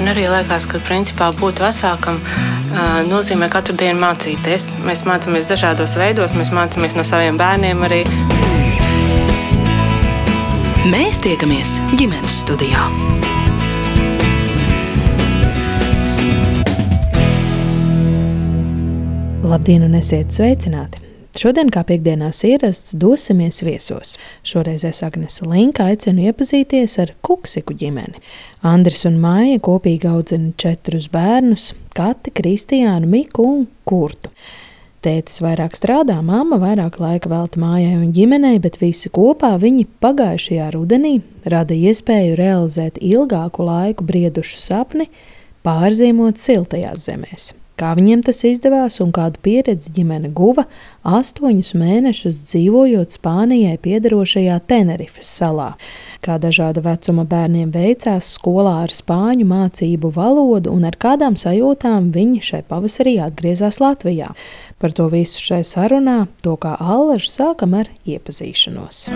[0.00, 2.16] Man arī liekas, ka principā būt vecākam
[3.10, 4.70] nozīmē katru dienu mācīties.
[4.86, 7.98] Mēs mācāmies dažādos veidos, mēs mācāmies no saviem bērniem arī.
[10.88, 12.86] Mēs tiekamies ģimenes studijā.
[19.52, 21.09] Labdien, un esiet sveicināti!
[21.38, 24.16] Šodien, kā piekdienās ierasts, dosimies viesos.
[24.42, 28.18] Šoreiz es Agnese Linka aicinu iepazīties ar Kuksiku ģimeni.
[28.66, 34.32] Andris un Māja kopīgi audzina četrus bērnus- Kati, Kristiānu, Miku un Kurtu.
[35.00, 40.72] Tētis vairāk strādā, mamma vairāk laika velta mājai un ģimenei, bet visi kopā viņi pagājušajā
[40.74, 45.08] rudenī rada iespēju realizēt ilgāku laiku briedušu sapni
[45.64, 47.52] pārzīmot siltajās zemēs.
[47.80, 50.66] Kā viņiem tas izdevās un kādu pieredzi ģimene guva
[51.08, 55.70] astoņus mēnešus dzīvojot Spānijai piederošajā Tenerifes salā.
[56.20, 62.44] Kā dažāda vecuma bērniem veicās skolā ar spāņu mācību valodu un ar kādām sajūtām viņi
[62.50, 64.28] šai pavasarī atgriezās Latvijā.
[64.76, 69.06] Par to visu šai sarunā, to kā Allaž sākam ar iepazīšanos.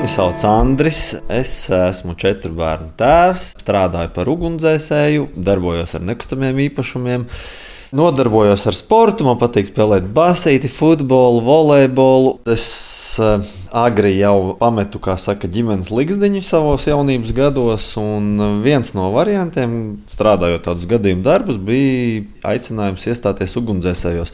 [0.00, 1.00] Mani sauc Andris.
[1.28, 7.26] Es esmu četru bērnu tēvs, strādāju par ugunsdzēsēju, darbojos ar nekustamiem īpašumiem.
[8.00, 12.32] Nodarbojos ar sportu, man patīk spēlēt basīti, futbolu, volejbolu.
[12.48, 12.64] Es
[13.20, 13.44] uh,
[13.76, 17.90] agri jau pametu, kā saka, ģimenes likteņu savos jaunības gados.
[18.00, 19.76] Un viens no variantiem,
[20.08, 24.32] strādājot tādus gadījumu darbus, bija aicinājums iestāties ugunsdzēsējos.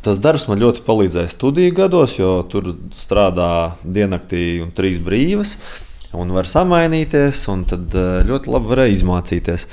[0.00, 5.58] Tas darbs man ļoti palīdzēja studiju gados, jo tur strādā diennaktī un trīs brīvas,
[6.16, 9.66] un var samainīties, un tad eh, ļoti labi varēja izmācīties.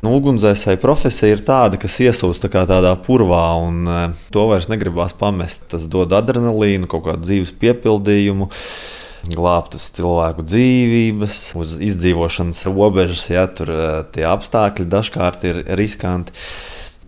[0.00, 5.12] Nu, ugunsdzēsēja profesija ir tāda, kas iesūta tā tādā purvā, un uh, to vairs negribās
[5.12, 5.66] pamest.
[5.68, 8.48] Tas dod adrenalīnu, kaut kādu dzīves piepildījumu,
[9.28, 16.32] glābtas cilvēku dzīvības, uz izdzīvošanas robežas, ja tur uh, tie apstākļi dažkārt ir riskanti.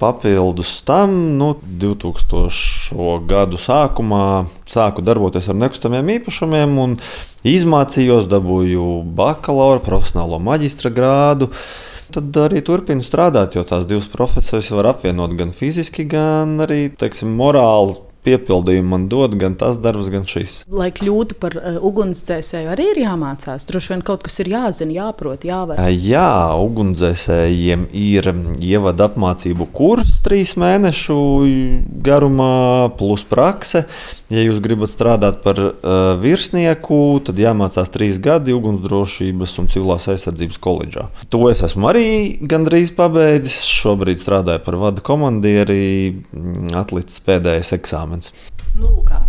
[0.02, 3.20] Papildus tam, nu, 2000.
[3.30, 6.96] gadu sākumā sāku darboties ar nekustamiem īpašumiem un
[7.46, 11.52] izmācījos, dabūju bakalaura, profesionālo maģistra grādu.
[12.12, 17.30] Tad arī turpinu strādāt, jo tās divas profesijas var apvienot gan fiziski, gan arī teiksim,
[17.38, 20.62] morāli piepildījumu man dod gan tas darbs, gan šis.
[20.71, 23.66] Lai kļūtu par uh, ugunsdzēsēju, arī ir jāmācās.
[23.69, 25.83] Droši vien kaut kas ir jāzina, jāprot, jāvar.
[25.93, 28.31] Jā, ugunsdzēsējiem ir
[28.62, 31.19] ievada apmācību kurs trīs mēnešu
[32.05, 33.87] garumā, plus prakse.
[34.32, 40.60] Ja jūs gribat strādāt par uh, virsnieku, tad jāmācās trīs gadi ugunsdrošības un civilās aizsardzības
[40.62, 41.06] koledžā.
[41.34, 42.06] To es esmu arī
[42.41, 43.60] gandrīz pabeidzis.
[43.69, 46.22] Šobrīd strādāju par vada komandieri,
[46.78, 48.32] atlicis pēdējais eksāmens.
[48.78, 49.21] Nu, kā.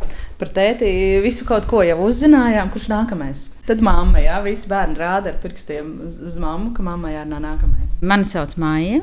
[0.43, 0.87] Par tēti
[1.23, 3.45] visu kaut ko jau uzzinājām, kurš nākamais.
[3.63, 7.85] Tad mamma, jā, visi bērni rāda ar pirkstiem uz, mammu, ka mammai jārunā nākamajai.
[8.11, 8.97] Mani sauc Māja.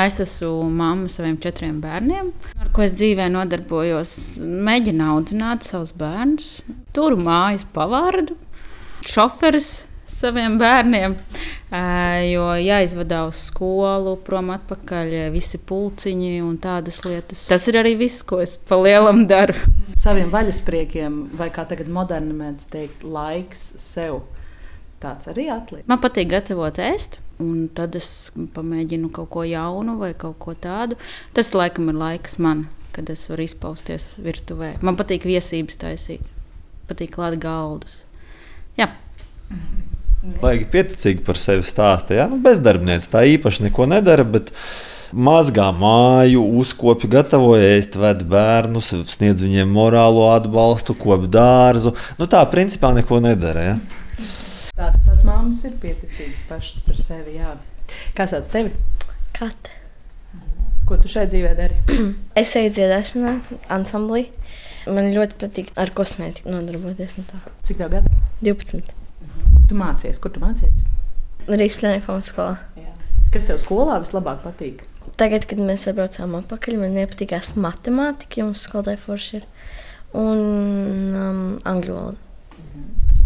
[0.00, 4.14] Es esmu mamma saviem četriem bērniem, ar ko es dzīvē nodarbojos.
[4.40, 6.62] Mēģinu audzināt savus bērnus,
[6.96, 8.38] turu mājas pavārdu,
[9.12, 9.74] šoferis
[10.20, 11.16] saviem bērniem.
[12.28, 17.46] Jo jāizvadā uz skolu, prom atpakaļ, visi pulciņi un tādas lietas.
[17.50, 19.56] Tas ir arī viss, ko es pa lielam daru.
[19.98, 24.22] Saviem vaļaspriekiem, vai kā tagad moderni mēdz teikt, laiks sev.
[25.02, 25.82] Tāds arī atliek.
[25.90, 27.18] Man patīk gatavot ēst.
[27.42, 30.98] Un tad es pamēģinu kaut ko jaunu vai kaut ko tādu.
[31.34, 34.76] Tas laikam ir laiks man, kad es varu izpausties virtuvē.
[34.86, 36.28] Man patīk viesības taisīt,
[36.90, 38.02] patīk klāt galdus.
[38.78, 38.92] Jā.
[40.22, 42.14] Baigi pieticīgi par sevi stāsta.
[42.14, 42.28] Ja?
[42.30, 44.26] Nu, bezdarbniece tā īpaši neko nedara.
[44.28, 44.54] Bet...
[45.12, 51.92] Mazgā māju, uzkopja, gatavoja ēst, ved bērnus, sniedz viņiem morālo atbalstu, kop dārzu.
[52.16, 53.66] Nu, tā principā neko nedara.
[53.66, 53.74] Ja?
[54.72, 57.36] Tādas tās mammas ir pieticīgas pašas par sevi.
[57.36, 57.52] Jā.
[58.16, 58.72] Kā sauc tevi?
[59.36, 59.76] Kate.
[60.88, 61.76] Ko tu šeit dzīvē dari?
[62.40, 63.36] es eju dziedāšanā,
[63.76, 64.30] ansamblī.
[64.88, 67.20] Man ļoti patīk ar kosmētiku nodarboties.
[67.68, 68.16] Cik tev gadu?
[68.40, 69.01] 12.
[69.68, 70.82] Tu mācies, kur tu mācies?
[71.48, 72.56] Rīgas plēnē pamatskolā.
[73.32, 74.82] Kas tev skolā vislabāk patīk?
[75.18, 79.46] Tagad, kad mēs atbraucām atpakaļ, man nepatīkās matemātika, jo mums skolotāja forši ir,
[80.16, 80.42] un
[81.16, 82.28] um, angļu valoda.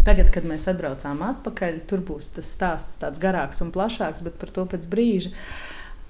[0.06, 4.52] Tagad, kad mēs atbraucām atpakaļ, tur būs tas stāsts tāds garāks un plašāks, bet par
[4.54, 5.32] to pēc brīža.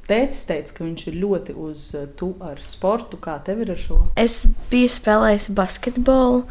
[0.07, 1.87] Tētis teica, ka viņš ir ļoti uz
[2.21, 3.19] to ar sportu.
[3.19, 3.97] Kā tev ir ar šo?
[4.21, 6.45] Es biju spēlējis basketbolu,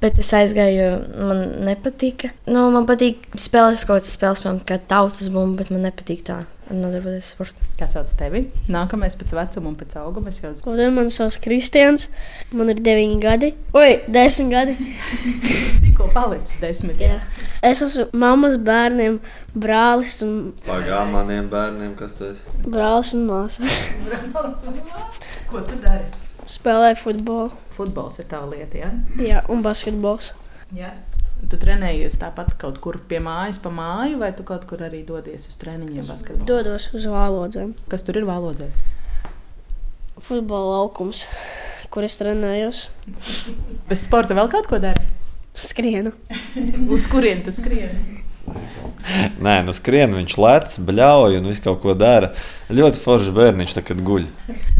[0.00, 2.32] bet es aizgāju, jo man nepatika.
[2.48, 6.42] Nu, man patīk spēlēt kaut kādas spēles, piemēram, kā tautas bumba, bet man nepatīk tā
[6.70, 7.64] nodarboties ar sportu.
[7.80, 8.44] Kā sauc tevi?
[8.70, 10.30] Nākamais pēc vecuma un pēc auguma.
[10.30, 12.06] Es jau zinu, Kodien man sauc Kristians,
[12.54, 13.52] man ir 9 gadi.
[13.74, 14.76] Oi, 10 gadi.
[15.82, 17.02] tikko palicis desmit.
[17.02, 17.18] Jā.
[17.66, 19.18] Es esmu mammas bērniem,
[19.58, 22.64] brālis un, Pagā maniem bērniem, kas tas ir?
[22.70, 23.66] brālis un māsa.
[25.50, 26.06] Ko tu dari?
[26.50, 28.90] Spēlēju futbolu Futbols ir tava lieta, jā?
[29.22, 30.32] jā, un basketbols.
[30.74, 30.90] Jā.
[31.40, 35.46] Tu trenējies tāpat kaut kur pie mājas, pa māju, vai tu kaut kur arī dodies
[35.48, 36.48] uz treniņiem basketbolā?
[36.48, 37.72] Dodos uz vālodzēm.
[37.92, 38.82] Kas tur ir valodzēs?
[40.20, 41.24] Futbola laukums,
[41.94, 42.88] kur es trenējos.
[43.88, 45.06] Bez sporta vēl kaut ko dari?
[45.56, 46.12] Skrienu.
[46.92, 48.19] Uz kurien tu skrieni?
[49.40, 52.30] Nē, nu skrien viņš lec, bļauj un visu kaut ko dara.
[52.70, 54.26] Ļoti foršs bērniņš tagad guļ.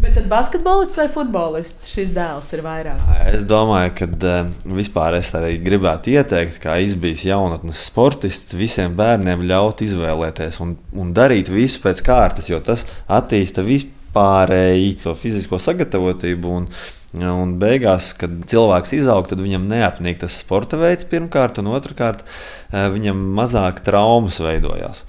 [0.01, 3.01] Bet tad basketbolists vai futbolists šis dēls ir vairāk?
[3.31, 9.43] Es domāju, ka uh, vispār es arī gribētu ieteikt, kā izbijis jaunatnes sportists, visiem bērniem
[9.49, 16.57] ļaut izvēlēties un, un darīt visu pēc kārtas, jo tas attīsta vispārēji to fizisko sagatavotību.
[16.61, 16.71] Un,
[17.11, 22.23] Un beigās, kad cilvēks izaug, tad viņam neapnīk tas sporta veids pirmkārt, un otrkārt,
[22.71, 25.03] eh, viņam mazāk traumas veidojās.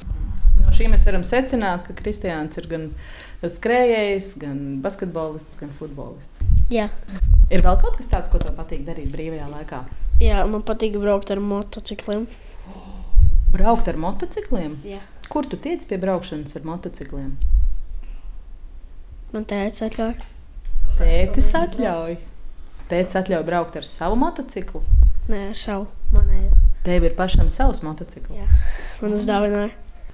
[0.58, 2.88] No šī mēs varam secināt, ka Kristiāns ir gan
[3.42, 6.42] skrejējs, gan basketbolists, gan futbolists.
[6.70, 6.88] Jā.
[7.50, 9.84] Ir vēl kaut kas tāds, ko tev patīk darīt brīvajā laikā?
[10.22, 12.26] Jā, man patīk braukt ar motocikliem.
[13.52, 14.78] Braukt ar motocikliem?
[14.86, 15.02] Jā.
[15.30, 17.34] Kur tu tiec pie braukšanas ar motocikliem?
[19.32, 20.31] Man teica, atļauj.
[21.02, 22.16] Tētis atļauj.
[22.90, 24.82] Tētis atļauj braukt ar savu motociklu.
[25.30, 26.52] Nē, ar savu manējo.
[26.86, 28.38] Tev ir pašam savs motocikls.
[28.38, 28.46] Jā.
[29.02, 29.70] Man uzdāvināja.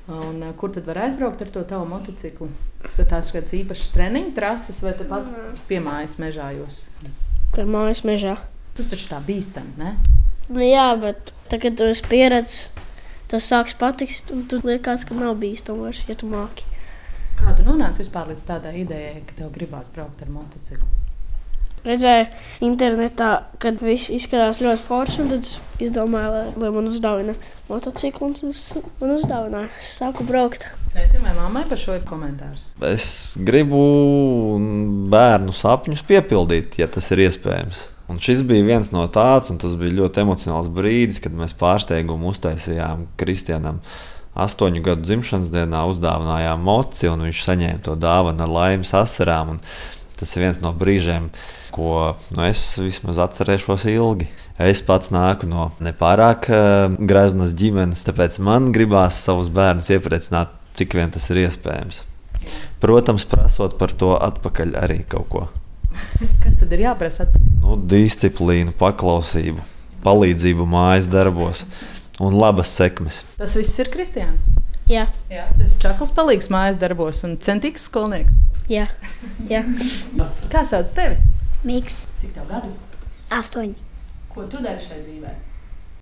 [0.08, 2.49] Un, uh, kur tad var aizbraukt ar to tavu motociklu?
[2.81, 5.29] Tas ir tās kādas īpašas treniņu trases vai tepat
[5.69, 6.87] piemājas mežā jūs?
[7.56, 8.38] Pie mājas mežā.
[8.79, 9.96] Tas taču tā bīstami, ne?
[10.49, 12.87] Nu, jā, bet tagad, tu esi pieredzējis,
[13.29, 16.68] tas sāks patikt, un tu liekas, ka nav bīstami vairs, ja tu māki.
[17.38, 20.88] Kā tu nonāci vispār līdz tādai idejai, ka tev gribās braukt ar motociklu?
[21.87, 22.25] Redzēju
[22.67, 23.29] internetā,
[23.62, 25.52] kad viss izskatās ļoti forši, un tad es
[25.82, 27.37] izdomāju, lai, lai man uzdāvina
[27.69, 28.64] motociklu, un tas
[28.99, 29.70] man uzdāvināja.
[29.79, 30.67] Es sāku braukt.
[30.94, 32.67] Tētim vai mammai par šo ir komentārs?
[32.90, 33.06] Es
[33.46, 33.79] gribu
[35.12, 37.87] bērnu sapņus piepildīt, ja tas ir iespējams.
[38.08, 42.32] Un šis bija viens no tādiem, un tas bija ļoti emocionāls brīdis, kad mēs pārsteigumu
[42.32, 43.82] uztaisījām Kristianam.
[44.38, 49.56] Astoņu gadu dzimšanas dienā uzdāvinājām moci, un viņš saņēma to dāvanu ar laimes asarām.
[49.56, 49.62] un
[50.19, 51.29] Tas ir viens no brīžiem,
[51.70, 54.26] ko nu, es vismaz atcerēšos ilgi.
[54.58, 60.96] Es pats nāku no nepārāk uh, greznas ģimenes, tāpēc man gribās savus bērnus iepriecināt, cik
[60.99, 62.02] vien tas ir iespējams.
[62.82, 65.44] Protams, prasot par to atpakaļ arī kaut ko.
[66.43, 67.29] Kas tad ir jāprasa?
[67.62, 69.62] Nu, disciplīnu, paklausību,
[70.02, 71.62] palīdzību mājas darbos
[72.20, 73.23] un labas sekmes.
[73.38, 74.38] Tas viss ir Kristiāns.
[74.88, 78.32] Jā, Jā, tas ir čakls palīgs mājas darbos un centīgs skolnieks.
[78.73, 78.87] jā,
[79.50, 79.61] jā.
[80.49, 81.19] Kā sauc tevi?
[81.65, 82.70] Miks, Cik tev gadu?
[83.31, 83.75] astoņi.
[84.32, 85.35] Ko tu dari šajā dzīvē?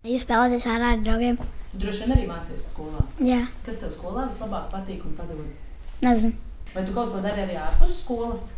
[0.07, 1.37] Jūs spēlēties ārā ar draugiem?
[1.73, 3.03] Tu droši vien arī mācies skolā.
[3.19, 5.73] Jā, Kas tev skolā vislabāk patīk un padodas?
[6.01, 6.33] nezinu.
[6.73, 8.51] Vai tu kaut ko dari arī ārpus skolas?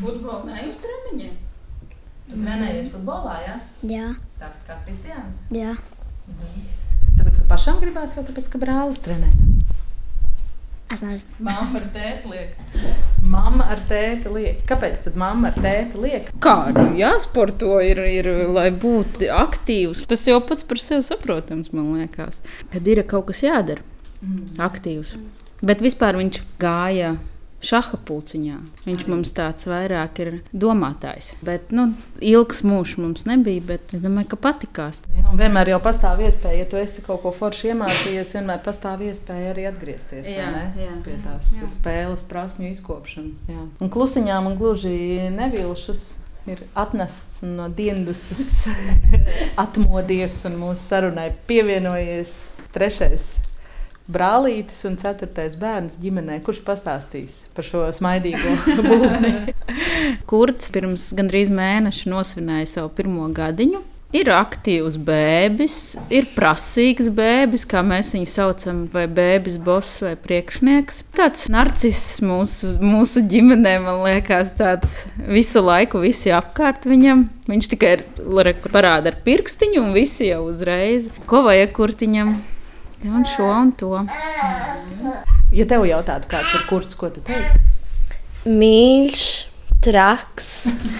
[0.00, 1.36] Futbolu ne uz treniņiem.
[2.28, 3.56] Tu trenējies futbolā, jā?
[3.88, 4.08] Jā,
[4.40, 5.40] Tāpat kā Kristiāns.
[5.54, 5.76] jā.
[7.18, 9.48] Tāpēc, ka pašam gribās, vai tāpēc, ka brālis trenējas?
[10.88, 11.42] Es nezinu.
[11.44, 12.84] Māma ar tēti liek.
[13.20, 14.62] Mamma ar tēti liek.
[14.68, 16.30] Kāpēc tad mamma ar tēti liek?
[16.40, 20.06] Kā nu, jāsporto, ir, ir, lai būtu aktīvs.
[20.08, 22.40] Tas jau pats par sevi saprotams, man liekas.
[22.72, 23.84] Kad ir kaut kas jādara,
[24.64, 25.18] aktīvs.
[25.60, 27.18] Bet vispār viņš gāja
[27.64, 28.58] šaha pulciņā.
[28.84, 31.32] Viņš mums tāds vairāk ir domātājs.
[31.44, 31.88] Bet, nu,
[32.22, 35.00] ilgs mūžs mums nebija, bet es domāju, ka patikās.
[35.16, 39.52] Jā, vienmēr jau pastāv iespēja, ja tu esi kaut ko forši iemācījies, vienmēr pastāv iespēja
[39.54, 40.64] arī atgriezties Jā, ne?
[40.78, 40.94] jā.
[41.06, 41.70] pie tās Jā.
[41.72, 43.48] spēles, prasmju izkopšanas.
[43.50, 43.66] Jā.
[43.82, 44.96] Un klusiņām un gluži
[45.34, 46.08] nevilšus.
[46.48, 48.22] Ir atnests no dienas,
[49.64, 52.32] atmodies un mūsu sarunai pievienojies
[52.72, 53.26] trešais
[54.08, 56.40] brālītis un ceturtais bērns ģimenē.
[56.46, 58.56] Kurš pastāstīs par šo smaidīgo
[58.88, 59.54] būtni?
[60.28, 63.84] Kurts pirms gandrīz mēneša nosvinēja savu pirmo gadiņu.
[64.16, 65.74] Ir aktīvs bēbis,
[66.08, 71.02] ir prasīgs bēbis, kā mēs viņu saucam, vai bēbis, boss vai priekšnieks.
[71.12, 77.26] Tāds narciss mūsu, mūsu ģimenē, man liekas, tāds visu laiku, visi apkārt viņam.
[77.52, 77.98] Viņš tikai
[78.72, 82.32] parāda ar pirkstiņu, un visi jau uzreiz, ko vajag kurtiņam,
[83.04, 83.92] un šo un to.
[85.54, 87.62] Ja tev jautātu, kāds ir kurts, ko tu teiktu?
[88.48, 89.24] Mīļš,
[89.84, 90.50] traks.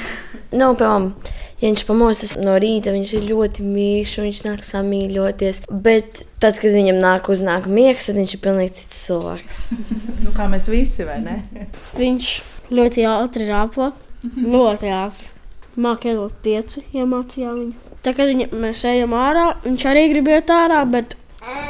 [0.58, 1.10] nu, piemēram,
[1.58, 5.62] ja viņš pamostas no rīta, viņš ir ļoti mīļš un viņš nāk samīļoties.
[5.70, 9.64] Bet tad, kad viņam nāk uznāk miegs, tad viņš ir pilnīgi cits cilvēks.
[10.38, 11.40] kā mēs visi, vai ne?
[11.98, 12.32] Viņš
[12.74, 13.92] ļoti ātri rāpo.
[14.24, 15.34] Ļoti ātri.
[15.78, 17.94] Mākslinieks iedot pieci, iemācījām viņu.
[18.02, 21.14] Tā kā viņa, mēs ejam ārā, viņš arī grib iet ārā, bet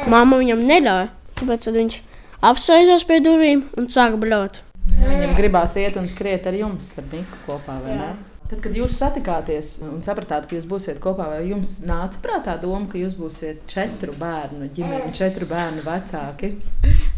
[0.09, 1.05] mamma viņam neļauj.
[1.39, 1.99] Tāpēc viņš
[2.49, 4.63] apsēžās pie durvīm un sāk bļaut.
[4.99, 7.77] Viņam gribās iet un skriet ar jums, ar Niku kopā?
[8.49, 12.87] Tad, kad jūs satikāties un sapratāt, ka jūs būsiet kopā, vai jums nāca prātā doma,
[12.89, 16.55] ka jūs būsiet četru bērnu ģimene, četru bērnu vecāki?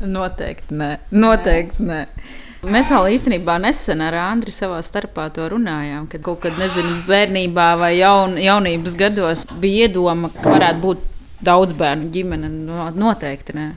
[0.03, 0.89] Noteikti nē.
[1.15, 2.01] Noteikti nē.
[2.67, 7.70] Mēs vēl īstenībā nesen ar Andriu savā starpā to runājām, kad kaut kad, nezinu, bērnībā
[7.79, 11.08] vai jaun, jaunības gados bija iedoma, ka varētu būt
[11.45, 12.50] daudz bērnu ģimene.
[12.51, 13.67] No, noteikti nē.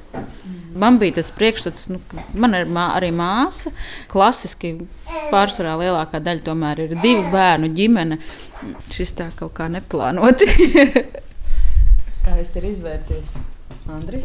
[0.75, 2.01] Man bija tas priekšstats, nu,
[2.35, 3.71] man ir mā, arī māsa.
[4.11, 4.75] Klasiski
[5.31, 8.19] pārsvarā lielākā daļa tomēr ir divu bērnu ģimene.
[8.95, 10.51] Šis tā kaut kā neplānoti.
[12.19, 13.37] Skaisti ir izvērties.
[13.93, 14.25] Andri?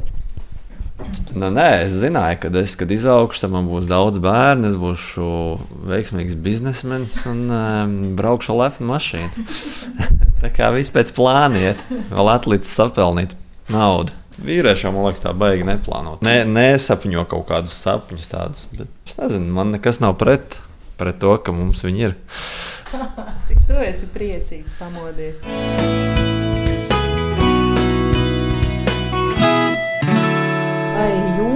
[1.40, 5.28] Nu, nē, es zināju, ka es, kad izaugšu, tad man būs daudz bērnu, es būšu
[5.90, 9.46] veiksmīgs biznesmenis un um, braukšu ar lefnu mašīnu.
[10.44, 13.38] tā kā viss pēc plāna iet, vēl atlicis sapelnīt
[13.72, 14.18] naudu.
[14.40, 16.24] Vīriešiem, man liekas, tā baigi neplānot.
[16.26, 18.66] Nē, ne, nesapņo kaut kādus sapņus tādus.
[19.06, 20.58] Es nezinu, man nekas nav pret,
[21.00, 22.20] pret to, ka mums viņi ir.
[23.50, 25.44] Cik tu esi priecīgs pamodies?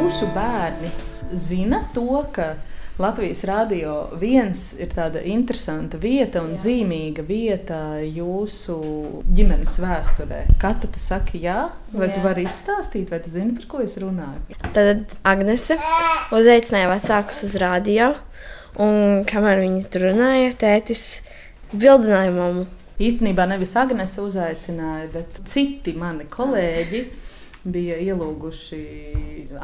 [0.04, 0.90] Jūsu bērni
[1.40, 2.58] zina to, ka
[3.00, 6.60] Latvijas Rādio viens ir tāda interesanta vieta un jā.
[6.66, 8.76] zīmīga vieta jūsu
[9.32, 10.42] ģimenes vēsturē.
[10.62, 12.18] Katra tu saki, jā, vai jā.
[12.18, 14.60] tu vari izstāstīt, vai tu zini, par ko es runāju?
[14.76, 15.80] Tad Agnese
[16.36, 18.12] uzaicināja vecākus uz rādio,
[18.84, 21.08] un kamēr viņi tur runāja, tētis
[21.72, 22.68] bildināja mammu.
[23.00, 27.08] Īstenībā nevis Agnese uzaicināja, bet citi mani kolēģi
[27.64, 28.82] bija ielūguši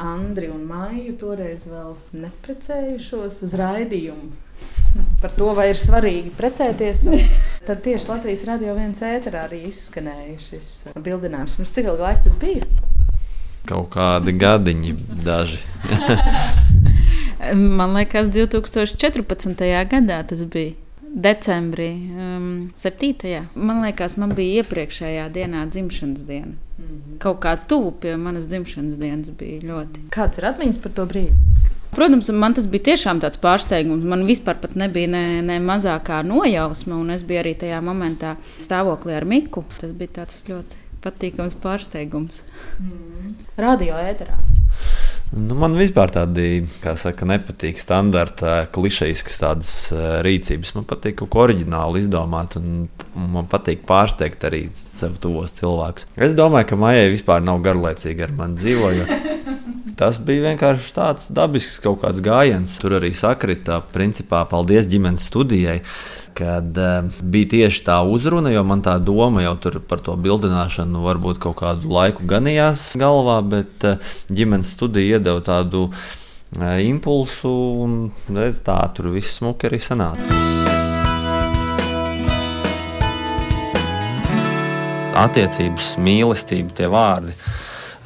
[0.00, 4.30] Andri un Maiju, toreiz vēl neprecējušos uz raidījumu.
[5.20, 7.04] Par to, vai ir svarīgi precēties.
[7.68, 11.58] Tad tieši Latvijas radio viens ēterā arī izskanēja šis bildinājums.
[11.60, 12.68] Mums cik ilgi laika tas bija?
[13.68, 15.60] Kaut kādi gadiņi daži.
[17.80, 19.66] Man liekas, 2014.
[19.90, 20.76] gadā tas bija
[21.14, 23.46] decembrī, um, 7.
[23.54, 26.54] Man liekas, man bija iepriekšējā dienā dzimšanas diena.
[26.78, 27.18] Mm -hmm.
[27.18, 30.08] Kaut kā tuvu pie manas dzimšanas dienas bija ļoti.
[30.10, 31.34] Kāds ir atmiņas par to brīdi?
[31.90, 34.04] Protams, man tas bija tiešām tāds pārsteigums.
[34.04, 39.24] Man vispār nebija ne, ne mazākā nojausma, un es biju arī tajā momentā stāvoklī ar
[39.24, 39.64] Miku.
[39.80, 42.42] Tas bija ļoti patīkams pārsteigums.
[42.78, 43.34] Mm.
[43.58, 44.38] Radio ēterā.
[45.30, 50.72] Nu, man vispār tādi, kā saka, nepatīk standarta, klišejiskas tādas uh, rīcības.
[50.74, 56.08] Man patīk kaut ko oriģinālu izdomāt, un man patīk pārsteigt arī sev tuvos cilvēkus.
[56.18, 59.14] Es domāju, ka Maijai vispār nav garlaicīgi ar mani dzīvojot.
[60.00, 62.78] Tas bija vienkārši tāds dabisks kaut kāds gājiens.
[62.80, 65.82] Tur arī sakrita, principā, paldies ģimenes studijai,
[66.38, 69.52] kad uh, bija tieši tā uzruna, jo man tā doma jau
[69.90, 74.00] par to bildināšanu varbūt kaut kādu laiku ganījās galvā, bet uh,
[74.32, 77.52] ģimenes studija iedeva tādu uh, impulsu,
[77.84, 78.00] un
[78.32, 80.44] redz, tā tur viss smuki arī sanāca.
[85.28, 87.36] Attiecības, mīlestība, tie vārdi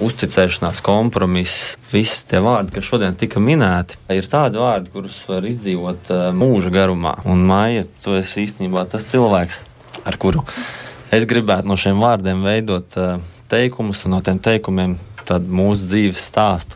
[0.02, 6.10] uzticēšanās, kompromiss, visi tie vārdi, kas šodien tika minēti, ir tādi vārdi, kurus var izdzīvot
[6.10, 7.14] uh, mūža garumā.
[7.30, 9.58] Un Maija, tu esi īstenībā tas cilvēks,
[10.04, 10.42] ar kuru
[11.14, 14.92] es gribētu no šiem vārdiem veidot uh, teikumus, un no tiem teikumiem
[15.30, 16.74] mūsu dzīves stāstu.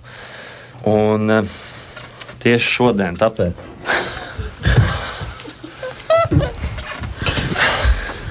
[0.86, 1.46] Un uh,
[2.44, 3.56] tieši šodien tāpēc.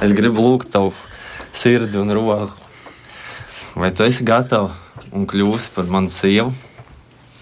[0.08, 0.92] es gribu lūgt tavu
[1.52, 2.67] sirdi un roku
[3.78, 4.72] Vai tu esi gatava
[5.14, 6.50] un kļūsi par manu sievu?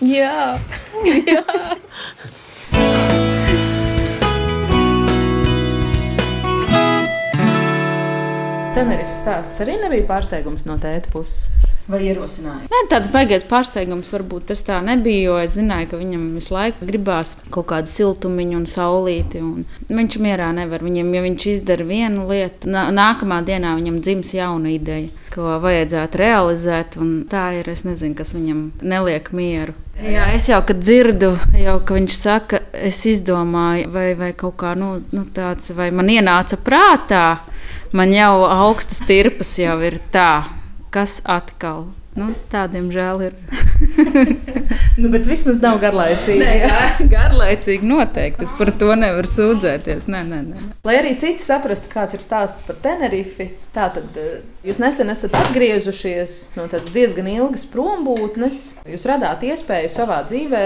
[0.03, 0.57] Jā,
[1.31, 1.43] jā.
[8.75, 11.53] Tenerifes stāsts arī nebija pārsteigums no tēta puses.
[11.85, 12.65] Vai ierosināja?
[12.71, 16.87] Nē, tāds baigais pārsteigums varbūt tas tā nebija, jo es zināju, ka viņam visu laiku
[16.89, 19.41] gribās kaut kādu siltumiņu un saulīti.
[19.45, 20.81] Un viņš mierā nevar.
[20.85, 26.99] Viņam, ja viņš izdara vienu lietu, nākamā dienā viņam dzims jauna ideja, ko vajadzētu realizēt.
[27.29, 29.77] Tā ir, es nezinu, kas viņam neliek mieru.
[30.01, 34.97] Jā, es jau dzirdu, jau, ka viņš saka, es izdomāju, vai, vai kaut kā nu,
[35.13, 37.25] nu tāds, vai man ienāca prātā,
[37.95, 40.64] man jau augstas tirpas jau ir tā
[40.95, 41.89] kas atkal.
[42.15, 43.33] Nu, tādiem žēl ir.
[45.01, 46.37] nu, bet vismaz nav garlaicīgi.
[46.39, 48.47] Nē, gar, garlaicīgi noteikti.
[48.47, 50.07] Es par to nevaru sūdzēties.
[50.07, 50.69] Nē, nē, nē.
[50.87, 56.39] Lai arī citi saprastu, kāds ir stāsts par Tenerifi, tātad eh, jūs nesen esat atgriezušies
[56.55, 58.63] no tādas diezgan ilgas prombūtnes.
[58.95, 60.65] Jūs radāt iespēju savā dzīvē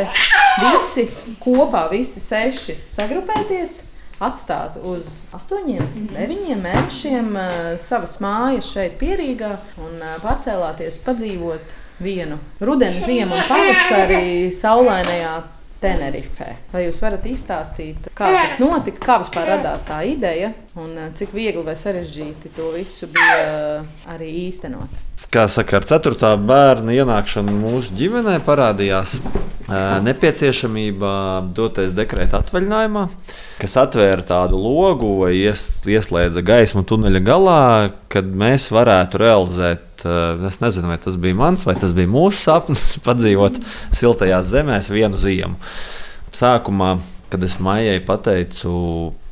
[0.68, 1.10] visi
[1.42, 3.80] kopā, visi seši sagrupēties
[4.20, 12.40] atstāt uz astoņiem, deviņiem mēnešiem uh, savas mājas šeit, Pierīgā, un uh, pārcēlāties padzīvot vienu
[12.64, 15.38] rudeni, ziemu un pavasari saulainajā
[15.80, 16.50] Tenerifē.
[16.74, 21.32] Vai jūs varat izstāstīt, kā tas notika, kā vispār radās tā ideja un uh, cik
[21.36, 25.06] viegli vai sarežģīti to visu bija arī īstenot?
[25.30, 29.20] Kā saka, ar ceturtā bērna ienākšanu mūsu ģimenē parādījās
[30.04, 31.12] nepieciešamība
[31.56, 33.06] doties dekrēta atvaļinājumā,
[33.60, 37.62] kas atvēra tādu logu vai ies, ieslēdza gaismu tuneļa galā,
[38.12, 39.86] kad mēs varētu realizēt.
[40.50, 43.62] Es nezinu, vai tas bija mans vai tas bija mūsu sapnis, padzīvot
[43.96, 45.60] siltajās zemēs vienu ziemu.
[46.36, 46.98] Sākumā,
[47.32, 48.72] kad es maijai pateicu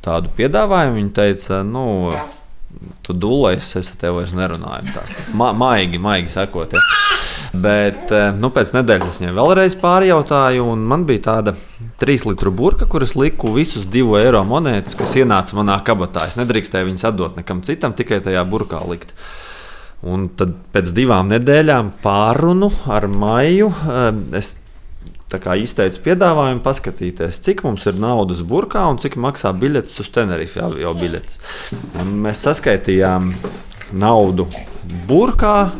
[0.05, 1.85] tādu piedāvājumu, viņa teica, nu,
[3.05, 4.93] tu dūlējies, es ar tevi vairs nerunāju.
[4.95, 5.05] Tā.
[5.37, 6.75] Ma maigi, maigi sakot.
[6.75, 6.83] Ja.
[7.57, 11.55] Bet eh, nu, pēc nedēļas es viņai vēlreiz pārjautāju, un man bija tāda
[12.01, 16.27] trīs litru burka, kuras liku visus divu eiro monētas, kas ienāca manā kabatā.
[16.27, 19.15] Es nedrīkstēju viņas atdot nekam citam, tikai tajā burkā likt.
[20.05, 24.53] Un tad pēc divām nedēļām pārunu ar maiju eh, es
[25.27, 30.93] izteicu piedāvājumu paskatīties, cik mums ir naudas burkā un cik maksā biļetes uz Tenerife avio
[30.95, 31.41] biļetes.
[31.99, 33.33] Un mēs saskaitījām
[33.91, 34.47] naudu
[35.09, 35.71] burkā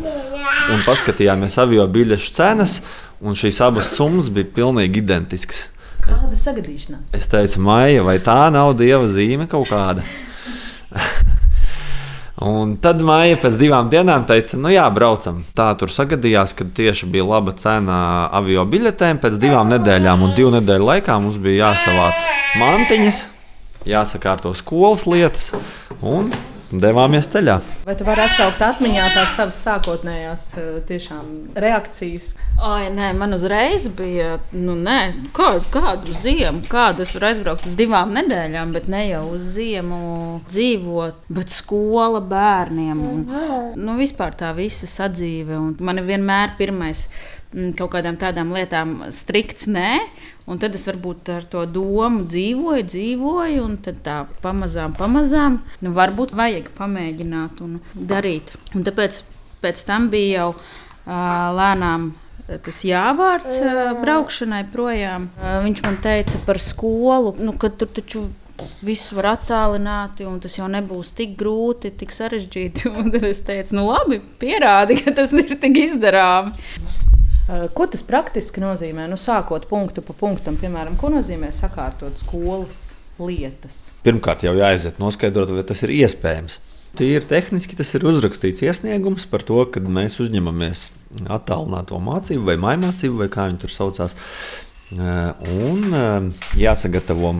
[0.73, 2.81] un paskatījāmies avio biļešu cenas,
[3.21, 5.67] un šīs abas summas bija pilnīgi identiskas.
[6.03, 7.13] Kāda sagadīšanās?
[7.15, 10.03] Es teicu, Maija, vai tā nav dieva zīme kaut kāda?
[12.45, 15.39] Un tad Maija pēc divām dienām teica, nu jā, braucam.
[15.57, 19.17] Tā tur sagadījās, ka tieši bija laba cena avio biļetēm.
[19.23, 22.27] Pēc divām nedēļām un divu nedēļu laikā mums bija jāsavāc
[22.61, 23.23] mantiņas,
[23.89, 25.55] jāsakārto skolas lietas
[26.05, 26.29] un
[26.71, 27.57] devāmies ceļā.
[27.87, 32.33] Vai tu vari atsaukt atmiņā tās savas sākotnējās eh, tiešām, reakcijas?
[32.57, 34.99] Ai, nē, man uzreiz bija, nu, nē,
[35.37, 40.01] kādu, kādu ziemu, kādu es varu aizbraukt uz divām nedēļām, bet ne jau uz ziemu
[40.49, 43.03] dzīvot, bet skola bērniem.
[43.13, 43.23] Un,
[43.79, 45.57] nu, vispār tā visa sadzīve.
[45.57, 47.07] Un man vienmēr pirmais
[47.77, 49.91] kaut kādām tādām lietām strikts nē.
[50.47, 56.35] Un tad es varbūt ar to domu dzīvoju, dzīvoju, un tā pamazām, pamazām, nu, varbūt
[56.37, 58.53] vajag pamēģināt un darīt.
[58.75, 59.25] Un tāpēc
[59.63, 61.11] pēc tam bija jau uh,
[61.57, 62.11] lēnām
[62.63, 65.27] tas jāvārds uh, braukšanai projām.
[65.35, 68.27] Uh, viņš man teica par skolu, nu, ka tur taču
[68.81, 72.89] visu var attālināt, un tas jau nebūs tik grūti, tik sarežģīti.
[72.99, 76.57] Un tad es teicu, nu labi, pierādi, ka tas ir tik izdarāms.
[77.47, 79.05] Eh, ko tas praktiski nozīmē?
[79.07, 82.81] Nu, sākot punktu pa punktam, piemēram, ko nozīmē sakārtot skolas
[83.23, 83.93] lietas?
[84.03, 86.59] Pirmkārt, jau jāaiziet noskaidrot, vai tas ir iespējams.
[86.97, 90.87] Tīri tehniski tas ir uzrakstīts iesniegums par to, ka mēs uzņemamies
[91.31, 94.17] attālināto mācību vai mainācību, vai kā viņi tur saucās.
[94.91, 97.31] Eh, un eh, jāsagatavo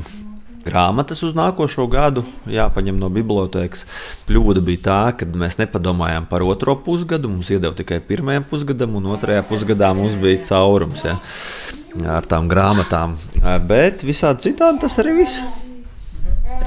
[0.67, 3.86] grāmatas uz nākošo gadu, jāpaņem no bibliotekas.
[4.27, 7.32] Kļūda bija tā, ka mēs nepadomājām par otro pusgadu.
[7.32, 11.17] Mums iedeva tikai pirmajam pusgadam, un otrajā pusgadā mums bija caurums ja,
[12.17, 13.15] ar tām grāmatām.
[13.69, 15.41] Bet visādi citādi tas arī viss.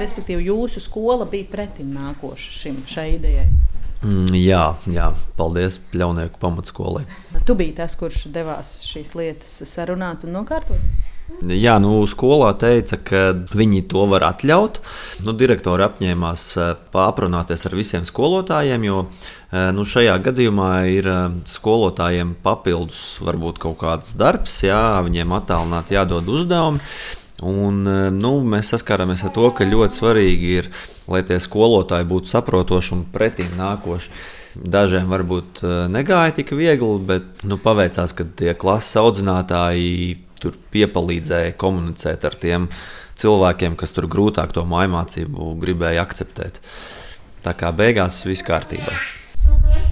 [0.01, 3.49] Respektīvi, jūsu skola bija pretim nākoša šim, šai idejai.
[4.01, 7.03] Mm, jā, jā, paldies Pļaunieku pamatskolai.
[7.45, 11.10] Tu biji tas, kurš devās šīs lietas sarunāt un nokārtot?
[11.41, 13.21] Jā, nu, skolā teica, ka
[13.57, 14.77] viņi to var atļaut.
[15.25, 21.23] Nu, direktori apņēmās eh, pārunāties ar visiem skolotājiem, jo eh, nu, šajā gadījumā ir eh,
[21.49, 26.83] skolotājiem papildus varbūt kaut kāds darbs, jā, viņiem attālināti jādod uzdevumi.
[27.41, 27.81] Un,
[28.13, 30.67] nu, mēs saskārāmies ar to, ka ļoti svarīgi ir,
[31.09, 34.11] lai tie skolotāji būtu saprotoši un pretīm nākoši.
[34.61, 42.27] Dažiem varbūt negāja tik viegli, bet nu, paveicās, ka tie klases audzinātāji tur piepalīdzēja komunicēt
[42.27, 42.67] ar tiem
[43.21, 46.61] cilvēkiem, kas tur grūtāk to mājmācību gribēja akceptēt.
[47.41, 48.93] Tā kā beigās viss kārtībā.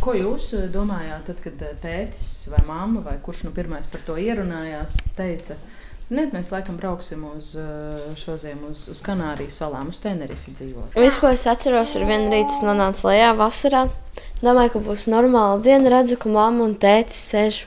[0.03, 4.03] Ko jūs eh, domājāt, tad, kad eh, tētis vai mamma, vai kurš nu pirmais par
[4.05, 5.57] to ierunājās, teica,
[6.09, 10.95] Ziniet, mēs laikam brauksim uz eh, šo ziemu, uz, uz Kanāriju salām, uz Tenerifi dzīvot.
[10.97, 13.83] Visu, ko es atceros, ir viena rīta, es nonācu lejā vasarā.
[14.41, 15.91] Domāju, ka būs normāla diena.
[15.93, 17.59] Redzu, ka mamma un tētis sēž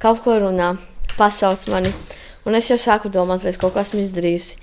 [0.00, 0.70] kaut ko runā
[1.18, 1.92] pasauc mani.
[2.44, 4.58] Un es jau sāku domāt, vai es kaut ko esmu izdarījusi.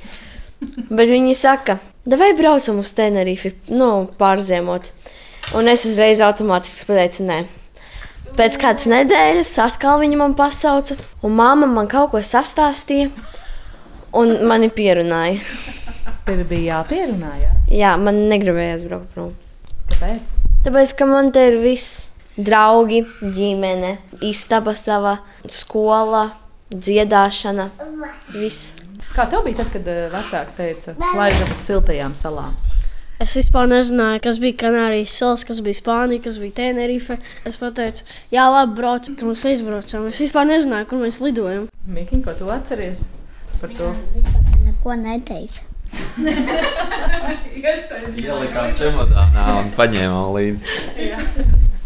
[0.92, 4.92] Bet viņi saka, vai braucam uz Tenerifi, nu, pārziemot.
[5.58, 7.40] Un es uzreiz automātiski pateicu, nē.
[8.38, 13.10] Pēc kādas nedēļas atkal viņa man pasauca, un māma man kaut ko sastāstīja,
[14.16, 15.42] un mani pierunāja.
[16.28, 17.52] Tev bija jāpierunā, jā?
[17.74, 19.34] Jā, man negribējās braukt prom.
[19.90, 20.36] Kāpēc?
[20.64, 23.02] Tāpēc, ka man te ir viss draugi,
[23.36, 23.96] ģimene,
[24.30, 25.18] istaba sava,
[25.50, 26.30] skola,
[26.72, 27.70] dziedāšana,
[28.36, 28.74] viss.
[29.12, 32.56] Kā tev bija tad, kad eh, vecāki teica, laižam uz siltajām salām?
[33.22, 37.20] Es vispār nezināju, kas bija Kanārijas salas, kas bija Spānija, kas bija Tenerife.
[37.46, 40.08] Es pateicu, jā, labi, brauc, tad mēs aizbraucām.
[40.10, 41.68] Es vispār nezināju, kur mēs lidojam.
[41.86, 43.04] Mikiņ, ko tu atceries
[43.60, 43.92] par to?
[44.66, 45.68] Neko neteica.
[47.62, 50.64] Ielikām čemodānā un paņēmām līdzi.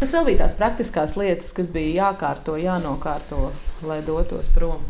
[0.00, 3.50] Kas vēl bija tās praktiskās lietas, kas bija jākārto, jānokārto,
[3.82, 4.84] lai dotos prom?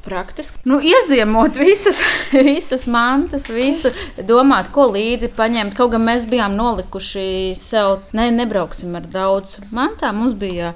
[0.00, 0.58] Praktiski.
[0.64, 2.00] Nu, ieziemot visas,
[2.32, 3.90] visas mantas, visu,
[4.24, 5.76] domāt, ko līdzi paņemt.
[5.76, 10.22] Kaut gan mēs bijām nolikuši sev, ne, nebrauksim ar daudz mantām.
[10.22, 10.72] Mums bija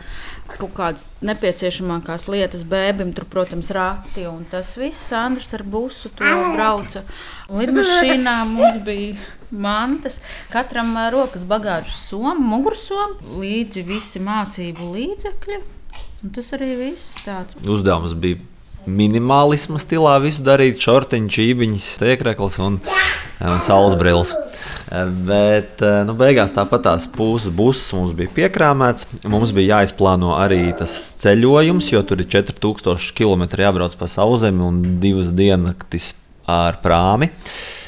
[0.59, 5.09] kaut kādas nepieciešamākās lietas, bēbim, tur, protams, rati un tas viss.
[5.17, 7.01] Andrs ar busu to brauca.
[7.49, 9.17] Lidmašīnā mums bija
[9.55, 10.21] mantas,
[10.53, 15.63] katram rokas bagāžas somu, mugursomu, līdzi visi mācību līdzekļi.
[16.25, 17.59] Un tas arī viss tāds.
[17.69, 18.41] Uzdevums bija
[18.89, 22.79] minimālisma stilā visu darīt, šortiņš, čībiņas, tiekrekls un,
[23.45, 24.33] un saules brilles.
[25.29, 29.09] Bet nu, beigās tāpat tās puses buses mums bija piekrāmēts.
[29.29, 34.83] Mums bija jāizplāno arī tas ceļojums, jo tur ir 4000 km jābrauc pa sauszemi un
[35.05, 36.15] divas diennaktis
[36.49, 37.33] ar prāmi.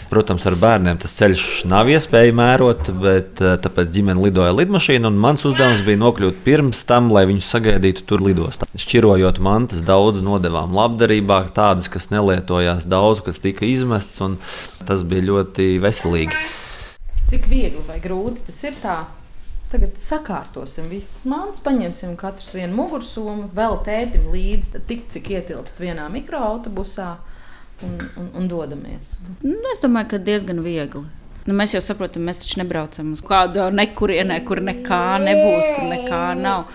[0.07, 5.11] Protams, ar bērniem tas ceļš nav iespējams mērot, bet eh, tāpēc ģimene lidoja lidmašīnu.
[5.19, 8.69] Mans uzdevums bija nokļūt pirms tam, lai viņus sagaidītu tur lidostā.
[8.79, 14.39] Šķirojot mantas, daudz nodevām labdarībā, tādas, kas nelietojās, daudz kas tika izmests, un
[14.87, 16.47] tas bija ļoti veselīgi.
[17.27, 19.01] Cik viegli vai grūti tas ir tā?
[19.67, 26.07] Tagad sakārtosim visas mākslas, paņemsim katru vienu mugursomu, vēl tētim līdzi, tik cik ietilpst vienā
[26.15, 27.17] mikroautobusā
[27.83, 29.17] un, un, un dodamies.
[29.43, 31.05] Nu, es domāju, ka diezgan viegli.
[31.47, 36.23] Nu, mēs jau saprotam, mēs taču nebraucam uz kādu nekurienē, kur nekā nebūs, kur nekā
[36.41, 36.67] nav.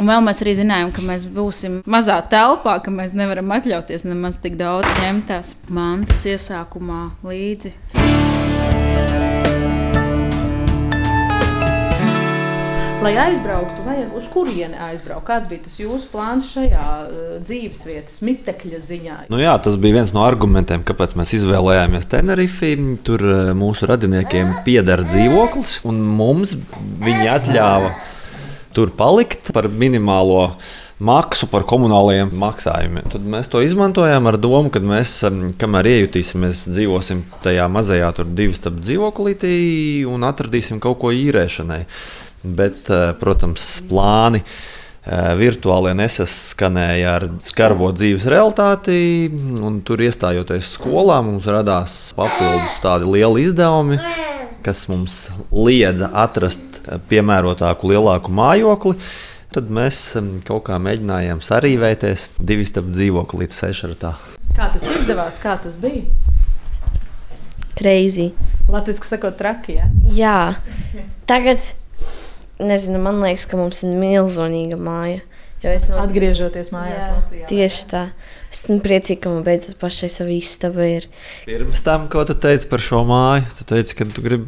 [0.00, 4.40] Un vēl mēs arī zinājām, ka mēs būsim mazā telpā, ka mēs nevaram atļauties nemaz
[4.44, 7.72] tik daudz ņemt tās mantas iesākumā līdzi.
[13.04, 15.26] Lai aizbrauktu, vajag uz kurieni aizbraukt.
[15.28, 19.16] Kāds bija tas jūsu plāns šajā uh, dzīvesvietas mitekļa ziņā?
[19.32, 22.72] Nu jā, tas bija viens no argumentiem, kāpēc mēs izvēlējāmies Tenerifi.
[23.06, 26.56] Tur eh, mūsu radiniekiem pieder dzīvoklis, un mums
[27.04, 27.92] viņi atļāva
[28.76, 30.48] tur palikt par minimālo
[30.96, 33.08] maksu par komunālajiem maksājumiem.
[33.12, 38.56] Tad mēs to izmantojām ar domu, ka mēs, em, kamēr iejutīsimies, dzīvosim tajā mazajā divu
[38.56, 39.56] stāvu dzīvoklītī
[40.08, 41.84] un atradīsim kaut ko īrēšanai.
[42.46, 48.98] Bet, eh, protams, plāni eh, virtuāli nesaskanēja ar skarbo dzīves realitāti.
[49.66, 53.98] un Tur iestājoties skolā, mums radās papildus tādi lieli izdevumi,
[54.66, 58.96] kas mums liedza atrast eh, piemērotāku, lielāku mājokli.
[59.56, 64.16] Tad mēs em, kaut kā mēģinājām sarīvēties divu stāvu dzīvokli līdz sešratā.
[64.56, 66.04] Kā tas izdevās, kā tas bija?
[67.76, 68.30] Crazy.
[68.68, 69.76] Latvijas sakot, traki.
[69.76, 69.88] Ja?
[70.16, 70.38] Jā,
[71.28, 71.60] tagad,
[72.62, 75.22] nezinu, man liekas, ka mums ir milzīga māja.
[75.66, 77.46] Es no Atgriežoties mājās, Jā, Latvijā.
[77.50, 78.02] tieši tā.
[78.52, 81.08] Esmu priecīga, ka man beidzot pašai sava istaba ir.
[81.48, 84.46] Pirms tam, ko tu teici par šo māju, tu teici, ka tu gribi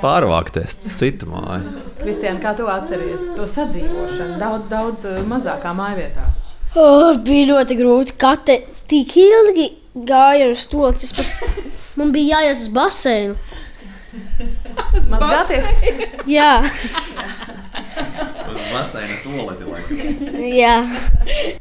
[0.00, 1.74] pārvākties uz citu māju.
[2.00, 6.30] Kristiāna, kā tu atceries to sadzīvošanu daudz, daudz uh, mazākā mājvietā?
[6.80, 8.16] Oh, bija ļoti grūti.
[8.18, 11.28] Kate tik ilgi gāja uz tas pat
[11.98, 13.36] man bija jāiet uz baseinu.
[15.10, 15.70] Mazgāties!
[16.30, 16.50] Jā,
[18.44, 20.40] Uz baseina toleti, laikam.
[20.54, 20.74] jā.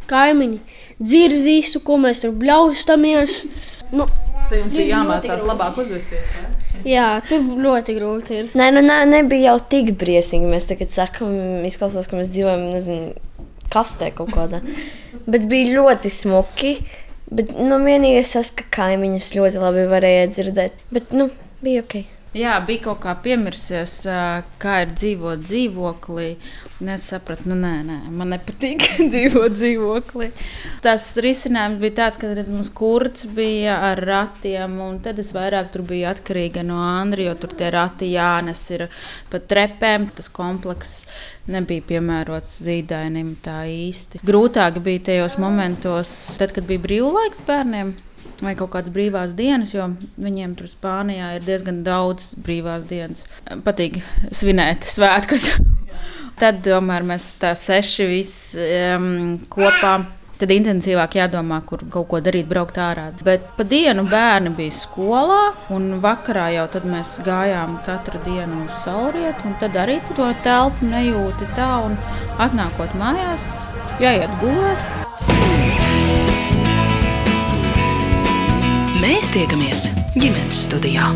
[0.10, 0.60] kaimiņi
[1.04, 3.44] dzird visu, ko mēs tur bļaustamies.
[3.94, 4.08] Nu,
[4.50, 6.34] Tad jums bija jāmācās labāk uzvesties.
[6.38, 6.50] Ja?
[6.90, 8.50] jā, tur ļoti grūti ir.
[8.60, 10.50] Nē, nu, nē, nebija jau tik briesmīgi.
[10.52, 11.32] Mēs tagad sakām,
[11.68, 13.14] izklausās, ka mēs dzīvojam, nezinu,
[13.74, 14.60] kastē kaut kādā.
[15.26, 16.76] Bet bija ļoti smuki.
[17.34, 20.76] Bet nu, vienīgais tas, ka kaimiņus ļoti labi varēja dzirdēt.
[20.94, 21.30] Bet nu,
[21.66, 22.04] bija ok.
[22.34, 23.92] Jā, bija kaut kā piemirsies,
[24.62, 26.30] kā ir dzīvot dzīvoklī.
[26.94, 28.82] Es sapratu, nu, nē, nē, man nepatīk
[29.14, 30.32] dzīvot dzīvoklī.
[30.84, 35.78] Tas risinājums bija tāds, ka redz, mums kurts bija ar ratiem, un tad es vairāk
[35.78, 38.88] biju atkarīga no Andrija, jo tur tie rati jānes ir
[39.30, 40.10] pa trepēm.
[40.18, 41.06] Tas komplekss
[41.54, 44.24] nebija piemērots zīdainim tā īsti.
[44.26, 46.10] Grūtāk bija tajos momentos,
[46.42, 47.94] tad, kad bija brīvlaiks bērniem
[48.44, 49.90] vai kaut kādas brīvās dienas, jo
[50.22, 53.24] viņiem tur Spānijā ir diezgan daudz brīvās dienas.
[53.66, 54.02] Patīk
[54.32, 55.50] svinēt svētkus.
[56.42, 60.02] Tad tomēr mēs tā seši visi um, kopā.
[60.44, 63.06] Tad intensīvāk jādomā, kur kaut ko darīt, braukt ārā.
[63.24, 69.54] Bet pa dienu bērni bija skolā, un vakarā jau mēs gājām katru dienu uz saulrietu.
[69.62, 71.96] Tad arī to telpu nejūti tā, un
[72.44, 73.48] atnākot mājās,
[74.04, 75.63] jāiet gulēt.
[79.04, 79.82] Mēs tiekamies
[80.16, 81.10] ģimenes studijā.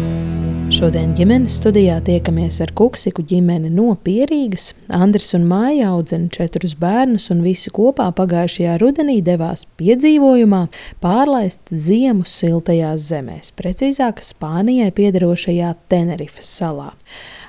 [0.76, 4.74] Šodien ģimenes studijā tiekamies ar Kuksiku ģimeni no Pierīgas.
[4.92, 10.66] Andris un Māja audzina četrus bērnus, un visi kopā pagājušajā rudenī devās piedzīvojumā
[11.00, 16.90] pārlaist ziemu siltajās zemēs, precīzāk Spānijai piederošajā Tenerifes salā.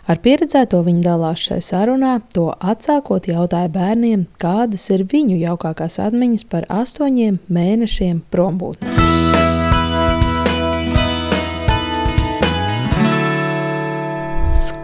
[0.06, 6.46] Ar pieredzēto viņi dalās šai sarunā, to atsākot jautāja bērniem, kādas ir viņu jaukākās atmiņas
[6.46, 9.37] par astoņiem mēnešiem prombūtnē.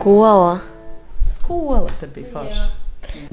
[0.05, 0.61] Skola.
[1.25, 2.65] Skola tur bija forša.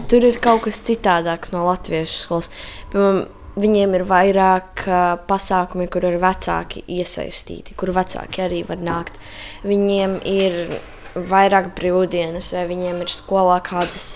[0.08, 2.48] Tur ir kaut kas citādāks no latviešu skolas.
[2.94, 3.26] Piemēram,
[3.60, 9.20] viņiem ir vairāk uh, pasākumi, kur ir vecāki iesaistīti, kur vecāki arī var nākt.
[9.68, 10.56] Viņiem ir
[11.12, 14.08] vairāk brīvdienas, vai viņiem ir skolā kādas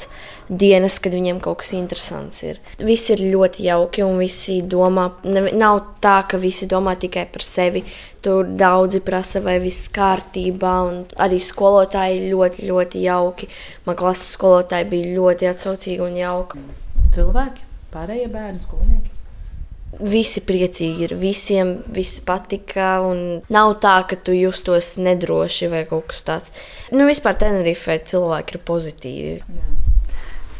[0.49, 2.59] dienas, kad viņiem kaut kas interesants ir.
[2.77, 7.83] Visi ir ļoti jauki un visi domā, nav tā, ka visi domā tikai par sevi.
[8.25, 13.49] Tur daudzi prasa, vai viss kārtībā, un arī skolotāji ļoti, ļoti jauki.
[13.85, 16.63] Man klases skolotāji bija ļoti atsaucīgi un jauki.
[17.15, 19.11] Cilvēki, pārējie bērni, skolnieki.
[19.95, 22.97] Visi priecīgi ir, visiem viss patika.
[23.53, 26.55] Nav tā, ka tu justos nedroši vai kaut kas tāds.
[26.91, 29.37] Nu, vispār Tenerifē cilvēki ir pozitīvi.
[29.39, 29.94] Jā.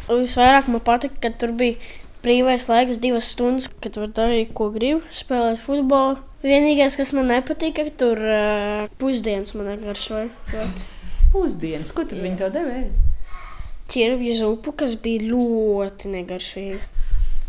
[0.06, 1.78] Visvairāk man patika, ka tur bija
[2.22, 6.20] brīvais laiks, divas stundas, kad var darīt, ko gribi, spēlēt futbolu.
[6.46, 10.28] Vienīgais, kas man nepatika, ka tur uh, pusdienas man negaršoja.
[11.32, 13.00] Pusdienas, ko tad viņi tev devēs?
[13.90, 16.78] Ķirbju zupu, kas bija ļoti negaršīga.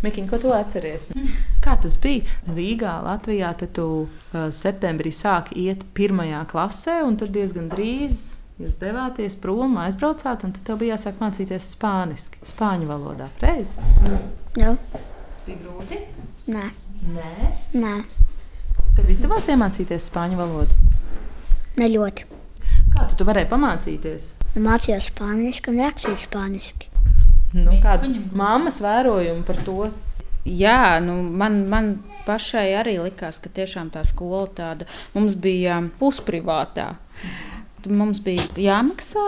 [0.05, 1.11] Mikiņ, ko tu atceries?
[1.65, 2.25] Kā tas bija?
[2.49, 8.77] Rīgā, Latvijā, tad tu uh, septembrī sāki iet pirmajā klasē, un tad diezgan drīz jūs
[8.81, 13.29] devāties prom, aizbraucāt, un tad tev bija jāsāk mācīties spāniski, spāņu valodā.
[13.43, 13.75] Reiz?
[14.57, 14.73] Jā.
[14.93, 16.01] Tas bija grūti.
[16.53, 16.65] Nē.
[17.13, 17.51] Nē.
[17.77, 17.93] Nē.
[18.97, 20.81] Tev izdevās iemācīties spāņu valodu.
[21.77, 22.25] Ne ļoti.
[22.95, 24.31] Kā tu, tu varēji pamācīties?
[24.57, 26.89] Mācījos spāniski un rakstīju spāniski.
[27.53, 29.87] Nu, kāda mammas vērojuma par to?
[30.47, 31.91] Jā, nu, man, man
[32.25, 36.93] pašai arī likās, ka tiešām tā skola tāda mums bija pusprivātā.
[37.85, 39.27] Mums bija jāmaksā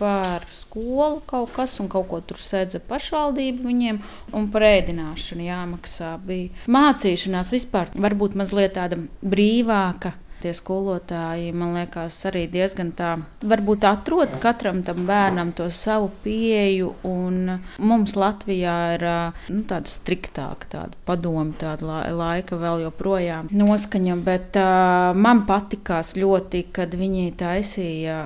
[0.00, 4.00] par skolu kaut kas, un kaut ko tur sēdza pašvaldība viņiem,
[4.36, 6.14] un par ēdināšanu jāmaksā.
[6.24, 10.14] Bija mācīšanās vispār varbūt mazliet tāda brīvāka.
[10.40, 13.10] Tie skolotāji, man liekas, arī diezgan tā,
[13.44, 16.94] varbūt atrod katram tam bērnam to savu pieeju.
[17.04, 19.04] Mums Latvijā ir
[19.52, 24.16] nu, tāda striktāka tāda padoma, tāda laika vēl joprojām noskaņa.
[24.24, 28.18] Bet uh, man patikās ļoti, kad viņi taisīja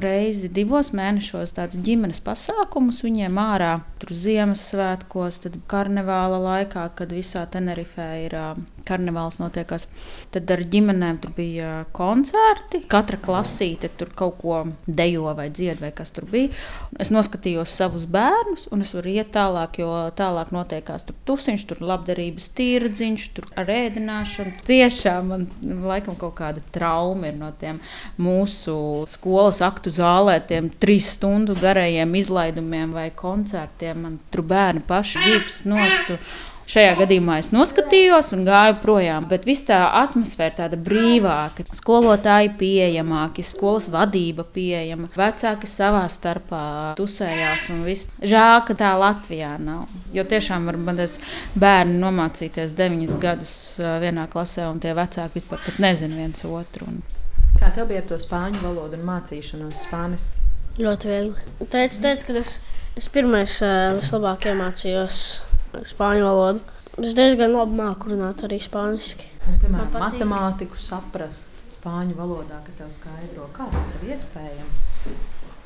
[0.00, 3.74] reizi divos mēnešos tādus ģimenes pasākumus viņiem ārā.
[4.00, 9.86] Tur Ziemassvētkos, tad karnevāla laikā, kad visā Tenerifē ir uh, karnevāls notiekās.
[10.34, 12.82] Tad ar ģimenēm tur bija koncerti.
[12.90, 16.50] Katra klasīte tur kaut ko dejo vai dzied, vai kas tur bija.
[17.00, 21.82] Es noskatījos savus bērnus, un es varu iet tālāk, jo tālāk notiekās tur tusiņš, tur
[21.92, 24.56] labdarības tirdziņš, tur ar ēdināšanu.
[24.68, 25.46] Tiešām man
[25.86, 27.80] laikam kaut kāda trauma ir no tiem
[28.20, 28.76] mūsu
[29.10, 34.06] skolas aktu zālētiem, trīs stundu garajiem izlaidumiem vai koncertiem.
[34.06, 36.18] Man tur bērni paši gribas nostu.
[36.70, 43.42] Šajā gadījumā es noskatījos un gāju projām, bet viss tā atmosfēra tāda brīvāka, skolotāji pieejamāki,
[43.42, 46.60] skolas vadība pieejama, vecāki savā starpā
[47.00, 48.06] tusējās un viss.
[48.22, 49.90] Žēl, ka tā Latvijā nav.
[50.14, 51.18] Jo tiešām var tas
[51.58, 53.56] bērni nomācīties deviņus gadus
[54.06, 56.86] vienā klasē, un tie vecāki vispār nezina viens otru.
[56.86, 57.02] Un...
[57.58, 60.46] Kā tev bija ar to spāņu valodu un mācīšanos spāniski?
[60.78, 61.50] Ļoti viegli.
[61.66, 62.58] Teicu, teicu ka es,
[62.94, 63.58] es pirmais
[63.98, 65.24] vislabāk iemācījos
[65.86, 66.78] spāņu valodu.
[67.00, 68.58] Es diezgan labi māku runāt arī.
[68.74, 68.98] Un,
[69.62, 74.88] piemēram, matemātiku saprast spāņu valodā, kad tev skaidro, kā tas ir iespējams.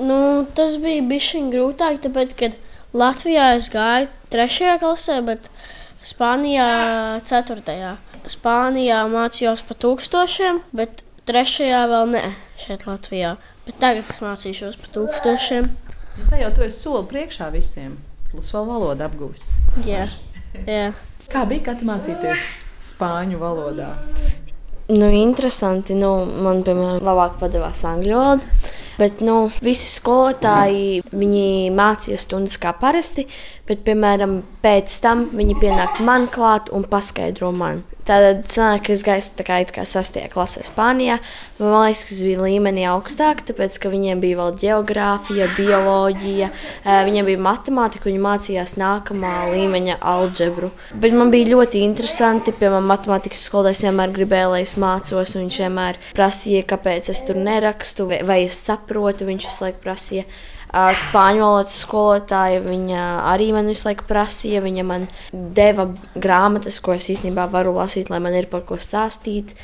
[0.04, 0.18] Nu,
[0.54, 2.50] tas bija bijis grūtāk, tāpēc, ka
[2.94, 5.50] Latvijā es gāju trešajā klasē, bet
[6.04, 6.68] Spānijā
[7.24, 7.96] ceturtajā.
[8.28, 12.24] Spānijā mācījos pa tūkstošiem, bet trešajā vēl ne
[12.60, 13.36] šeit Latvijā.
[13.64, 15.70] Bet tagad es mācīšos pa tūkstošiem.
[16.14, 17.96] Nu, tā jau tu esi soli priekšā visiem
[18.35, 19.49] plus vēl valodu apgūs.
[19.87, 20.09] Jā.
[20.66, 20.88] Jā.
[21.31, 22.49] Kā bija katra mācīties
[22.85, 23.94] spāņu valodā?
[24.90, 25.97] Nu, interesanti.
[25.97, 28.73] Nu, man, piemēram, labāk padevās angļu valoda.
[28.99, 31.01] Bet nu, visi skolotāji
[31.75, 33.25] mācīja stundas kā parasti,
[33.66, 37.83] bet, piemēram, pēc tam viņi pienāk man klāt un paskaidro man.
[38.04, 41.16] Tad sanāk, es gaisu tā kā, kā sastajā klasē Spānijā.
[41.56, 46.50] Man liekas, ka tas bija līmenī augstāk, tāpēc, ka viņiem bija vēl geogrāfija, bioloģija,
[46.84, 50.68] viņiem bija matemātika, viņi mācījās nākamā līmeņa algebru.
[51.00, 55.62] Bet man bija ļoti interesanti, piemēram, matemātikas skolotājs vienmēr gribēja, lai es mācos, un viņš
[55.64, 60.28] vienmēr prasīja, kāpēc es tur nerakstu, vai es saprotu, viņš visu laiku prasīja.
[60.74, 64.62] Spāņu valodas skolotāja viņa arī man visu laiku prasīja.
[64.64, 69.54] Viņa man deva grāmatas, ko es īstenībā varu lasīt, lai man ir par ko stāstīt.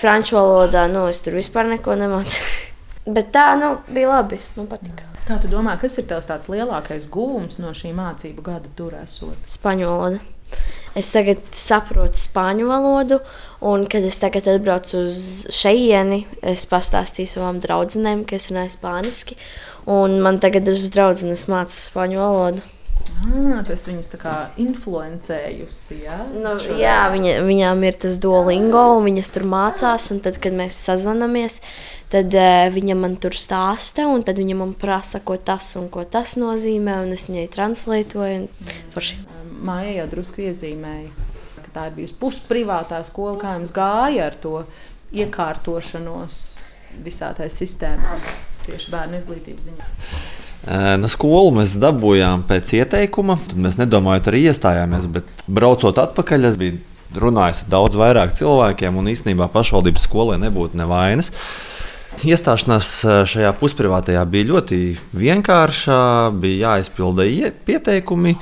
[0.00, 2.58] Franču valodā nu, es tur vispār neko nemācīju.
[3.16, 4.40] Bet tā nu, bija labi.
[4.56, 5.06] Man patika.
[5.28, 9.46] Kā tu domā, kas ir tavs lielākais gūms no šī mācību gada turēsot?
[9.50, 10.20] Spāņu valoda.
[10.98, 13.20] Es tagad saprotu spāņu valodu,
[13.62, 15.20] un kad es tagad atbraucu uz
[15.54, 19.38] šejieni, es pastāstīju savām draudzenēm, ka es runāju spāniski.
[19.88, 22.66] Un man tagad dažas draudzenes māca spāņu valodu.
[23.20, 25.98] Ah, tas viņas tā kā influencējusi.
[26.06, 26.16] Ja?
[26.32, 30.08] Nu, jā, viņa, viņām ir tas duolingo, un viņas tur mācās.
[30.24, 31.58] Tad, kad mēs sazvanāmies,
[32.12, 36.06] tad uh, viņa man tur stāsta, un tad viņa man prasa, ko tas un ko
[36.08, 37.00] tas nozīmē.
[37.04, 38.44] Un es viņai translētoju.
[38.48, 39.40] Mm.
[39.68, 41.10] Māja jau drusku iezīmēja,
[41.60, 43.36] ka tā ir bijusi pusprivātā skola.
[43.40, 44.62] Kā jums gāja ar to
[45.12, 46.38] iekārtošanos
[47.04, 48.22] visā tajā sistēmā?
[48.66, 49.90] Tieši bērnu izglītības ziņā?
[51.00, 53.38] No skolu mēs dabūjām pēc ieteikuma.
[53.48, 55.06] Tad mēs nedomājot, arī iestājāmies.
[55.12, 56.80] Bet braucot atpakaļ, es biju
[57.16, 61.32] runājis ar daudz vairāk cilvēkiem, un īstenībā pašvaldības skolai nebūtu nevainas.
[62.20, 62.90] Iestāšanās
[63.30, 64.80] šajā pusprivātajā bija ļoti
[65.16, 65.96] vienkārša.
[66.42, 67.24] Bija jāizpilda
[67.64, 68.34] pieteikumi,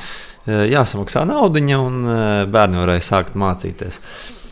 [0.48, 2.02] jāsamaksā nauda, un
[2.50, 4.02] bērni varēja sākt mācīties.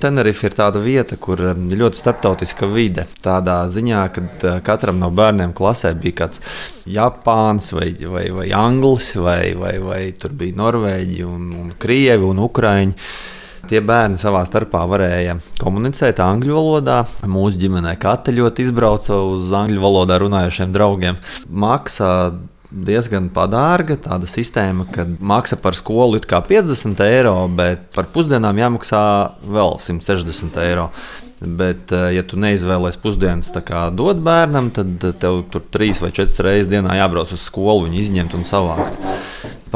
[0.00, 3.06] Tenerife ir tāda vieta, kur um, ļoti starptautiska vide.
[3.24, 6.42] Tādā ziņā, ka uh, katram no bērniem klasē bija kāds
[6.84, 12.44] Japāns vai, vai, vai Anglis, vai, vai, vai tur bija Norvēģi, un, un Krievi un
[12.44, 12.94] Ukrāņi.
[13.66, 17.00] Tie bērni savā starpā varēja komunicēt angļu valodā.
[17.26, 21.18] Mūsu ģimenē katra ļoti izbrauca uz angļu valodā runājošiem draugiem.
[21.50, 22.12] Maksā
[22.86, 23.96] diezgan padārga.
[24.02, 29.04] Tāda sistēma, ka maksa par skolu ir 50 eiro, bet par pusdienām jāmaksā
[29.46, 30.90] vēl 160 eiro.
[31.40, 36.70] Bet, eh, ja tu neizvēlēsies pusdienas dot bērnam, tad tev tur trīs vai četras reizes
[36.72, 38.96] dienā jābrauc uz skolu, viņu izņemt un savākt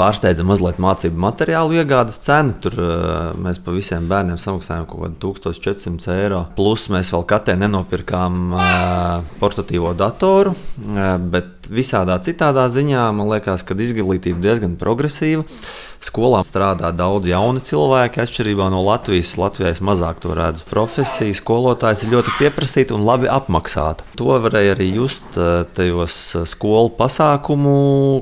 [0.00, 2.54] pārsteidza mazliet mācību materiālu iegādes cena.
[2.62, 6.40] Tur uh, mēs pa visiem bērniem samaksājām kaut kādu 1400 eiro.
[6.56, 8.54] Plus mēs vēl katē nenopirkām
[9.42, 10.54] portatīvo datoru.
[11.34, 15.44] Bet visādā citādā ziņā man liekas, ka izglītība diezgan progresīva.
[16.00, 19.34] Skolā strādā daudz jaunu cilvēku, atšķirībā no Latvijas.
[19.36, 20.64] Latvijā es mazāk to redzu.
[20.70, 24.06] Profesija skolotājs ir ļoti pieprasīta un labi apmaksāta.
[24.16, 27.74] To varēja arī just eh, tajos eh, skolu pasākumu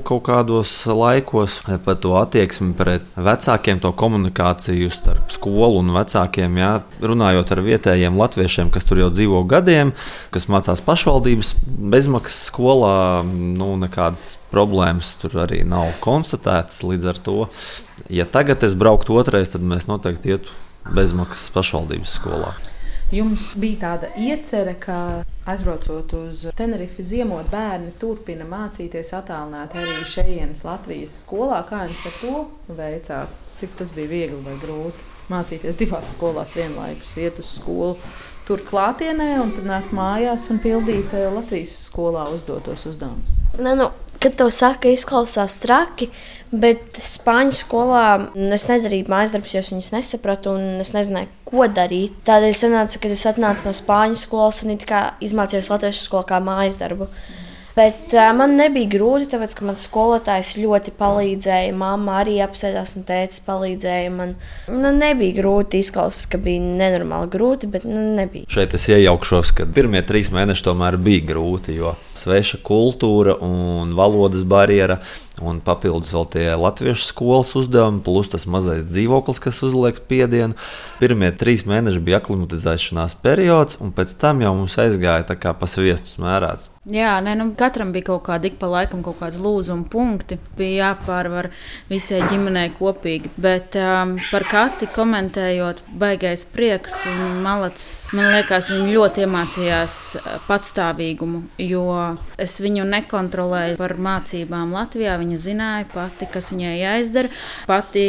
[0.07, 6.59] kaut kādos laikos, eh, par to attieksmi pret vecākiem, to komunikāciju starp skolu un vecākiem.
[6.59, 6.73] Jā.
[6.99, 9.95] Runājot ar vietējiem latviešiem, kas tur jau dzīvo gadiem,
[10.35, 11.55] kas mācās pašvaldības
[11.95, 16.83] bezmaksas skolā, nu, nekādas problēmas tur arī nav konstatētas.
[16.83, 17.37] Līdz ar to,
[18.09, 20.53] ja tagad es brauktu otrais, tad mēs noteikti ietu
[20.95, 22.53] bezmaksas pašvaldības skolā.
[23.09, 24.95] Jums bija tāda iecerē, ka
[25.49, 31.63] aizbraucot uz Tenerife, ziemot bērni turpina mācīties attālināti arī šejienes Latvijas skolā.
[31.65, 32.43] Kā jums ar to
[32.77, 33.39] veicās?
[33.57, 35.07] Cik tas bija viegli vai grūti?
[35.29, 37.97] Mācīties divās skolās vienlaikus, iet uz skolu
[38.49, 43.35] tur klātienē un tad nākt mājās un pildīt eh, Latvijas skolā uzdotos uzdevumus.
[43.61, 46.09] Nu, kad tev saka, izklausās traki,
[46.51, 48.05] bet spāņu skolā
[48.55, 52.17] es nedarīju mājas darbus, jo viņus nesapratu un es nezināju, ko darīt.
[52.27, 57.09] Tādēļ sanāca, kad es atnācu no spāņu skolas un izmācījos latviešu skolā kā mājas darbu.
[57.79, 61.75] Bet uh, man nebija grūti, tāpēc ka man skolotājs ļoti palīdzēja.
[61.79, 64.09] Māma arī apsēdās un tēvs palīdzēja.
[64.11, 64.33] Man
[64.67, 65.79] nu, nebija grūti.
[65.85, 68.49] Izklausās, ka bija nenormāli grūti, bet nu, nebija.
[68.51, 74.45] Šeit es iejaukšos, ka pirmie trīs mēneši tomēr bija grūti, jo sveša kultūra un valodas
[74.47, 74.99] barjera.
[75.39, 80.57] Un papildus vēl tie latviešu skolas uzdevumi, plus tas mazais dzīvoklis, kas uzliek spiedienu.
[80.99, 85.69] Pirmie trīs mēneši bija aklimatizēšanās periods, un pēc tam jau mums aizgāja tā kā pa
[85.71, 86.67] sviestu smērēts.
[86.89, 90.39] Jā, nē, nu, katram bija kaut kāda ik pa laikam, kaut kāda lūzuma punkti.
[90.57, 91.51] Bija jāpārvar
[91.89, 93.29] visai ģimenei kopīgi.
[93.37, 98.09] Bet um, par Kati komentējot, baigais prieks un malacis.
[98.17, 101.85] Man liekas, viņa ļoti iemācījās uh, patstāvīgumu, jo
[102.41, 105.17] es viņu nekontrolēju par mācībām Latvijā.
[105.21, 107.31] Viņa zināja pati, kas viņai jāizdara.
[107.69, 108.03] Pati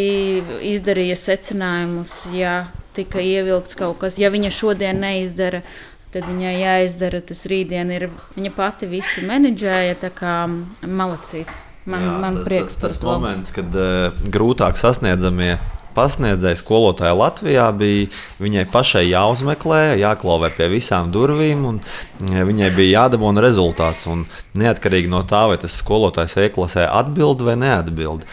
[0.72, 2.64] izdarīja secinājumus, ja
[2.96, 4.18] tika ievilkts kaut kas.
[4.20, 5.62] Ja viņa šodien neizdara
[6.10, 7.90] tad viņai jāizdara tas rītdien.
[7.94, 10.36] Ir, viņa pati visu menedžēja, tā kā
[10.82, 11.58] malacīts.
[11.88, 12.98] Man, Jā, man prieks par to.
[12.98, 15.54] Tas moments, kad uh, grūtāk sasniedzamie
[15.96, 18.06] pasniedzēja skolotāja Latvijā, bija
[18.42, 21.80] viņai pašai jāuzmeklē, jāklauvē pie visām durvīm, un
[22.20, 24.06] viņai bija jādabūna rezultāts.
[24.10, 24.24] Un
[24.60, 28.26] neatkarīgi no tā, vai tas skolotājs e-klasē atbild vai neatbild.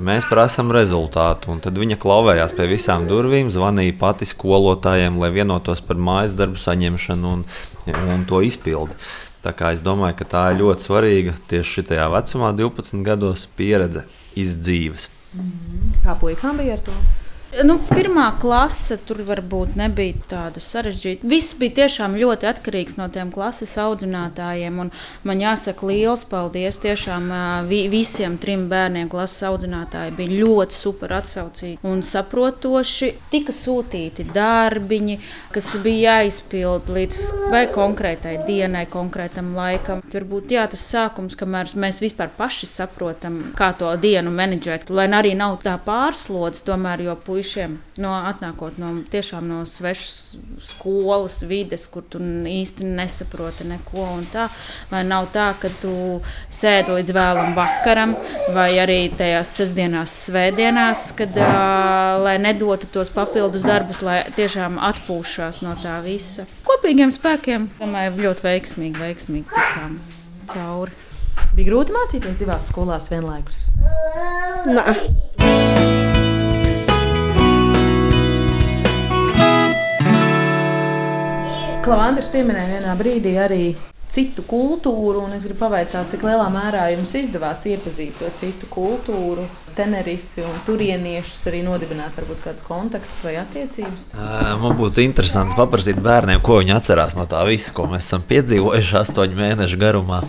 [0.00, 5.82] Mēs prasām rezultātu, un tad viņa klauvējās pie visām durvīm, zvanīja pati skolotājiem, lai vienotos
[5.84, 7.42] par mājas darbu saņemšanu un,
[8.14, 8.96] un to izpildi.
[9.44, 14.04] Tā kā es domāju, ka tā ir ļoti svarīga tieši šajā vecumā, 12 gados, pieredze
[14.40, 15.08] izdzīves.
[16.00, 16.94] Kā puikām bija ar to?
[17.50, 21.26] Nu, pirmā klase tur varbūt nebija tāda sarežģīta.
[21.26, 24.76] Viss bija tiešām ļoti atkarīgs no tiem klases audzinātājiem.
[25.26, 27.26] Man jāsaka liels paldies tiešām
[27.66, 29.08] vi, visiem trim bērniem.
[29.10, 33.08] Klases audzinātāji bija ļoti super atsaucīgi un saprotoši.
[33.34, 35.18] Tika sūtīti darbiņi,
[35.50, 40.04] kas bija jāizpild līdz vai konkrētai dienai, konkrētam laikam.
[40.14, 45.34] Varbūt jā, tas sākums, kamēr mēs vispār paši saprotam, kā to dienu menedžēt, lai arī
[45.34, 48.92] nav tā pārslodze, tomēr jo puiši puišiem, no, atnākot no,
[49.42, 54.06] no svešas skolas, vides, kur tu īsti nesaproti neko.
[54.32, 54.48] Tā,
[54.92, 56.20] lai nav tā, ka tu
[56.52, 58.14] sēdi līdz vēlam vakaram,
[58.54, 65.62] vai arī tajās sestdienās, svētdienās, kad uh, lai nedotu tos papildus darbus, lai tiešām atpūšās
[65.64, 66.44] no tā visa.
[66.68, 69.96] Kopīgiem spēkiem, domāju, ļoti veiksmīgi, veiksmīgi tikām
[70.52, 71.08] cauri.
[71.56, 73.64] Bija grūti mācīties divās skolās vienlaikus.
[74.68, 76.09] Nē.
[81.90, 83.64] Klavandrs pieminēja vienā brīdī arī
[84.14, 89.42] citu kultūru, un es gribu pavaicāt, cik lielā mērā jums izdevās iepazīt to citu kultūru,
[89.74, 94.04] Tenerifi un turieniešus, arī nodibināt varbūt kādus kontaktus vai attiecības?
[94.62, 98.96] Man būtu interesanti paprasīt bērniem, ko viņi atcerās no tā visa, ko mēs esam piedzīvojuši
[99.02, 100.22] astoņu mēnešu garumā.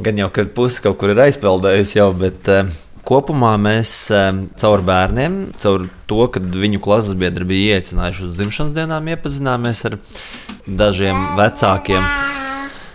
[0.00, 2.48] Gan jau, kad pusi kaut kur ir aizpeldējusi jau, bet
[3.04, 3.90] Kopumā mēs
[4.56, 9.98] caur bērniem, caur to, ka viņu klases biedri bija ieaicinājuši uz dzimšanas dienām, iepazināmies ar
[10.66, 12.04] dažiem vecākiem.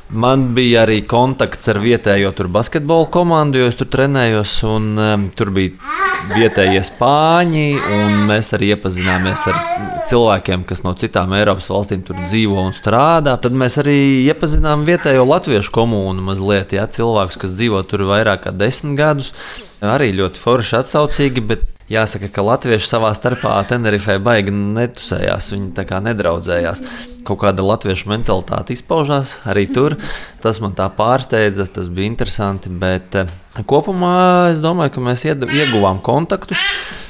[0.10, 4.56] Man bija arī kontakts ar vietējo basketbola komandu, jo es tur trenējos.
[4.66, 5.76] Un, um, tur bija
[6.34, 9.60] vietējie spāņi, un mēs arī iepazināmies ar
[10.10, 13.38] cilvēkiem, kas no citām Eiropas valstīm tur dzīvo un strādā.
[13.38, 18.56] Tad mēs arī iepazinām vietējo latviešu komunu mazliet, ja, cilvēkus, kas dzīvo tur vairāk kā
[18.56, 19.30] desmit gadus.
[19.86, 25.52] Arī ļoti forši atsaucīgi, bet jāsaka, ka latvieši savā starpā Tenerifē baigi netusējās.
[25.56, 26.84] Viņi tā kā nedraudzējās.
[27.28, 29.98] Kaut kāda latviešu mentalitāte izpaužās arī tur.
[30.44, 32.72] Tas man tā pārsteidza, tas bija interesanti.
[32.72, 33.34] Bet eh,
[33.70, 36.64] kopumā es domāju, ka mēs ieguvām kontaktus,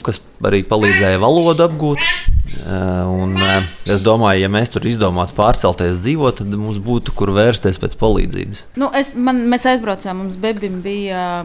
[0.05, 2.03] kas arī palīdzēja valodu apgūt.
[2.49, 7.36] Eh, un eh, es domāju, ja mēs tur izdomātu pārcelties dzīvot, tad mums būtu kur
[7.36, 8.65] vērsties pēc palīdzības.
[8.80, 11.43] Nu, es, man, mēs aizbraucām, mums bebim bija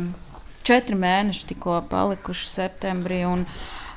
[0.64, 3.22] četri mēneši tikko palikuši septembrī.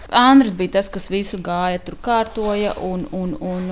[0.07, 3.65] Andris bija tas, kas visu gāja, tur kārtoja, un, un, un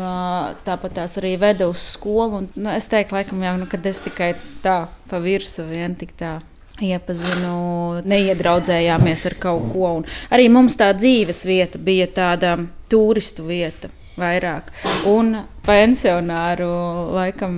[0.68, 2.42] tāpat tās arī veda uz skolu.
[2.42, 4.34] Un, nu, es teiktu, laikam, jau, nu, kad es tikai
[4.64, 6.38] tā pa virsmu vien tik tā.
[6.84, 9.92] Iepazinu, neiedraudzējāmies ar kaut ko.
[10.02, 12.58] Un arī mums tā dzīves vieta bija tāda
[12.92, 13.88] turistu vieta
[14.20, 14.74] vairāk.
[15.08, 16.68] Un pensionāru,
[17.16, 17.56] laikam,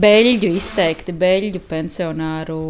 [0.00, 2.62] beļģu izteikti, beļģu pensionāru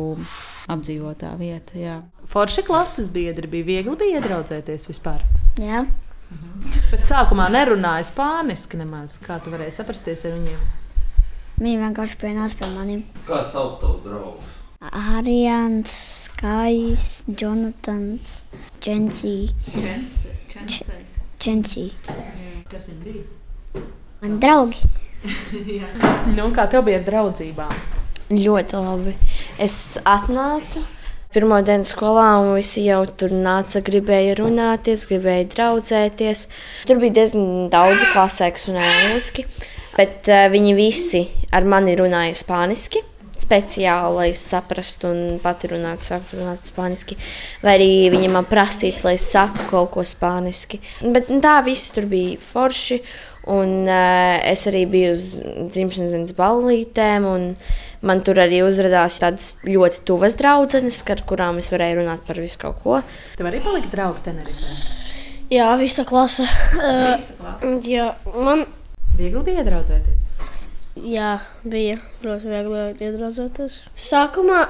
[0.71, 1.77] apdzīvotā vieta.
[1.79, 1.99] Jā.
[2.31, 5.21] Forši klases biedri bija viegli bija iedraudzēties vispār.
[5.61, 5.85] Jā.
[6.31, 6.65] Mhm.
[6.91, 9.19] Bet sākumā nerunāja spāniski nemaz.
[9.23, 10.65] Kā tu varēji saprasties ar viņiem?
[11.61, 13.05] Viņi vienkārši pienāca pie maniem.
[13.29, 14.51] Kā sauc tavus draugus?
[14.85, 15.93] Arijans,
[16.37, 18.43] Kais, Jonatans,
[18.85, 19.55] Čensī.
[21.41, 21.87] Čensī.
[22.69, 23.85] Kas viņi bija?
[24.21, 24.83] Man draugi.
[26.37, 27.73] nu, kā tev bija ar draudzībām?
[28.35, 29.15] Ļoti labi.
[29.63, 30.83] Es atnācu.
[31.35, 36.45] Pirmā diena skolā, un visi jau tur nāca, gribēja runāties, gribēja draudzēties.
[36.87, 39.45] Tur bija diezgan daudz klasē, kas runāja angliski,
[39.97, 41.25] bet uh, viņi visi
[41.55, 43.03] ar mani runāja spāniski.
[43.35, 47.19] Speciāli, lai es saprastu un pati runātu, sāktu runāt spāniski.
[47.63, 50.79] Vai arī viņi man prasīja, lai es saku kaut ko spāniski.
[51.03, 53.03] Bet nu, tā viss tur bija forši.
[53.55, 55.25] Un uh, es arī biju uz
[55.75, 57.27] dzimšanas dienas ballītēm.
[58.05, 62.61] Man tur arī uzrādījās tādas ļoti tuvas draudzenes, ar kurām es varēju runāt par visu
[62.61, 63.01] kaut ko.
[63.39, 64.77] Tev arī palika draugi Tenerifē?
[65.53, 66.45] Jā, visa klase.
[66.45, 67.59] Visa klase.
[67.65, 68.67] Uh, jā, man
[69.17, 70.31] viegli bija iedraudzēties.
[71.01, 71.35] Jā,
[71.65, 73.81] bija ļoti viegli iedraudzēties.
[73.99, 74.67] Sākumā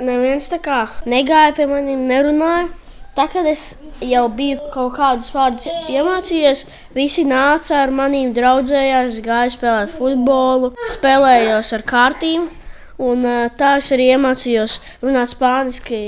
[0.00, 2.68] neviens tā kā negāja pie maniem, nerunāja.
[3.16, 3.62] Tā kā es
[4.04, 11.72] jau biju kaut kādus vārdus iemācījies, visi nāca ar maniem, draudzējās, gāja spēlēt futbolu, spēlējos
[11.78, 12.44] ar kārtīm.
[13.02, 13.26] Un
[13.58, 15.98] tā es arī iemācījos runāt spāniski.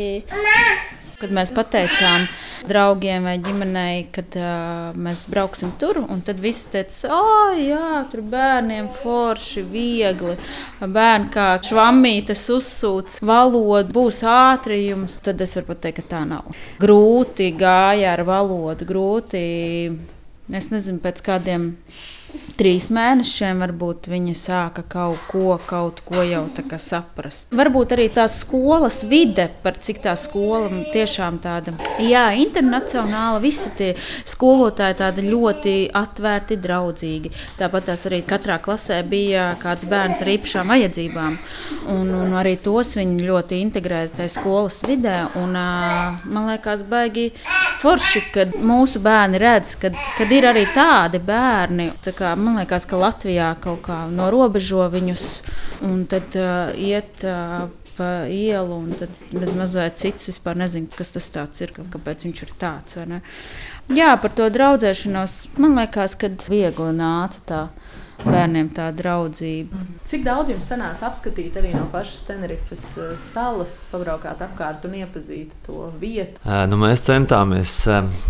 [1.18, 2.28] Kad mēs pateicām
[2.68, 8.22] draugiem vai ģimenei, kad uh, mēs brauksim tur, un tad viss teica, oh, jā, tur
[8.28, 10.36] bērniem forši, viegli.
[10.80, 15.18] Bērni kā švammītes uzsūc valodu, būs ātri jums.
[15.24, 16.52] Tad es varu pateikt, ka tā nav.
[16.82, 19.42] Grūti gāja ar valodu, grūti.
[20.48, 21.72] Es nezinu, pēc kādiem
[22.58, 26.42] trīs mēnešiem varbūt viņa sāka kaut ko, kaut ko jau
[26.82, 27.52] saprast.
[27.54, 33.92] Varbūt arī tā skolas vide, par cik tā skola tiešām tāda jā, internacionāla, visi tie
[34.26, 37.32] skolotāji tādi ļoti atvērti, draudzīgi.
[37.60, 41.38] Tāpat tās arī katrā klasē bija kāds bērns ar īpašām vajadzībām.
[41.94, 45.16] Un, un arī tos viņi ļoti integrēja tajā skolas vidē.
[45.38, 47.30] Un, man liekas, baigi
[47.82, 51.88] forši, kad mūsu bērni redz, kad, kad ir arī tādi bērni.
[52.04, 55.26] Tā kā, man liekas, ka Latvijā kaut kā norobežo viņus
[55.88, 57.24] un tad uh, iet.
[57.26, 57.68] Uh,
[57.98, 59.10] pa ielu, un tad
[59.58, 61.26] mazliet cits vispār nezina, kas tas
[61.64, 62.98] ir, kāpēc viņš ir tāds.
[63.90, 67.60] Jā, par to draudzēšanos man liekas, ka viegli nāca tā
[68.24, 69.82] bērniem tā draudzība.
[70.08, 75.54] Cik daudz jums sanāca apskatīt arī no pašas Tenerifes eh, salas, pabraukāt apkārt un iepazīt
[75.66, 76.40] to vietu?
[76.70, 77.80] Nu, mēs centāmies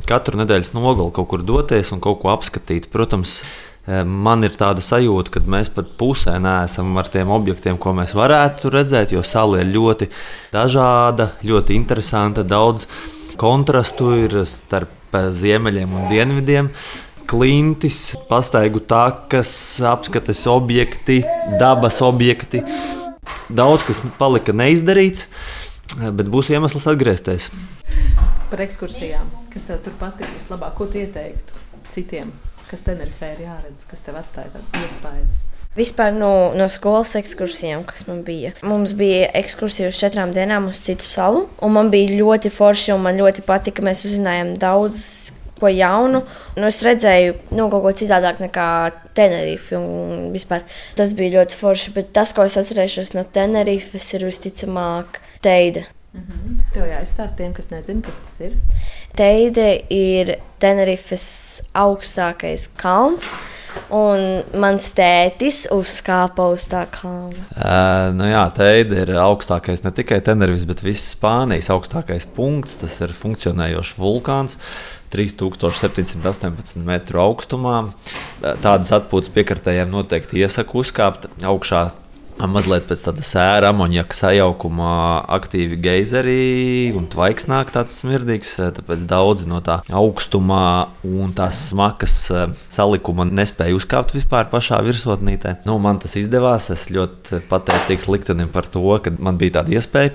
[0.09, 2.91] katru nedēļas nogali kaut kur doties un kaut ko apskatīt.
[2.93, 3.41] Protams,
[3.89, 8.68] Man ir tāda sajūta, ka mēs pat pusē neesam ar tiem objektiem, ko mēs varētu
[8.74, 10.11] redzēt, jo sala ir ļoti
[10.53, 12.45] dažāda, ļoti interesanta.
[12.45, 12.84] Daudz
[13.41, 14.93] kontrastu ir starp
[15.32, 16.68] ziemeļiem un dienvidiem
[17.29, 19.51] klintis, pastaigu takas,
[19.85, 21.20] apskates objekti,
[21.61, 22.62] dabas objekti.
[23.49, 25.26] Daudz kas palika neizdarīts,
[26.16, 27.51] bet būs iemesls atgriezties.
[28.49, 31.61] Par ekskursijām, kas tev tur patīk vislabāk, ko tu ieteiktu
[31.93, 32.33] citiem,
[32.70, 35.29] kas Tenerifē ir jāredz, kas tev atstāja tādu iespēju?
[35.79, 38.55] Vispār no, no skolas ekskursijām, kas man bija.
[38.66, 43.05] Mums bija ekskursija uz četrām dienām uz citu salu, un man bija ļoti forši, un
[43.05, 43.85] man ļoti patika.
[43.87, 45.05] Mēs uzzinājām daudz
[45.61, 46.23] ko jaunu.
[46.57, 48.69] Nu, es redzēju nu, kaut ko citādāk nekā
[49.19, 49.79] Tenerife.
[50.35, 50.65] Vispār,
[50.99, 51.95] tas bija ļoti forši.
[51.97, 55.87] Bet tas, ko es atcerēšos no Tenerifes, ir visticamāk Teide.
[56.15, 56.73] Mm -hmm.
[56.73, 58.53] Tev jāizstāsta tiem, kas nezina, kas tas ir.
[59.17, 63.33] Teide ir Tenerifes augstākais kalns.
[63.93, 67.45] Un mans tētis uzkāpa uz tā kalna.
[67.55, 72.77] Uh, nu jā, Teide ir augstākais ne tikai Tenerifes, bet visas Spānijas augstākais punkts.
[72.83, 74.59] Tas ir funkcionējošs vulkāns.
[75.13, 77.79] 3718 metru augstumā.
[78.41, 81.89] Tādas atpūtas piekartējiem noteikti iesaku uzkāpt augšā
[82.47, 84.91] mazliet pēc tāda sēra, amonjaka sajaukuma,
[85.39, 86.36] aktīvi geizeri
[86.97, 88.55] un tvaiks nāk tāds smirdīgs.
[88.76, 92.16] Tāpēc daudzi no tā augstumā un tās smakas
[92.70, 95.59] salikuma nespēja uzkāpt vispār pašā virsotnītē.
[95.66, 96.68] Nu, man tas izdevās.
[96.74, 100.14] Es ļoti pateicīgs liktenim par to, ka man bija tāda iespēja.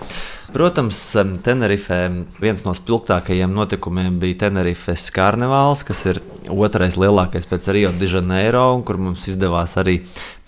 [0.53, 0.99] Protams,
[1.43, 1.97] Tenerifē
[2.37, 6.21] viens no spilgtākajiem notikumiem bija Tenerifes karnevāls, kas ir
[6.53, 10.03] otrais lielākais pēc Rio de Janeiro, kur mums izdevās arī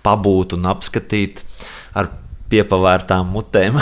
[0.06, 1.42] pabūt un apskatīt
[1.98, 2.12] ar
[2.52, 3.80] piepavērtām mutēm.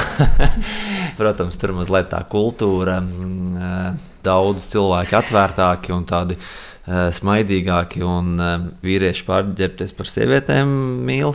[1.20, 6.40] Protams, tur mazliet tā kultūra, mm, daudz cilvēku atvērtāki un tādi
[6.84, 8.36] smaidīgāki, un
[8.84, 10.74] vīrieši pārģērbties par sievietēm
[11.08, 11.32] mīl.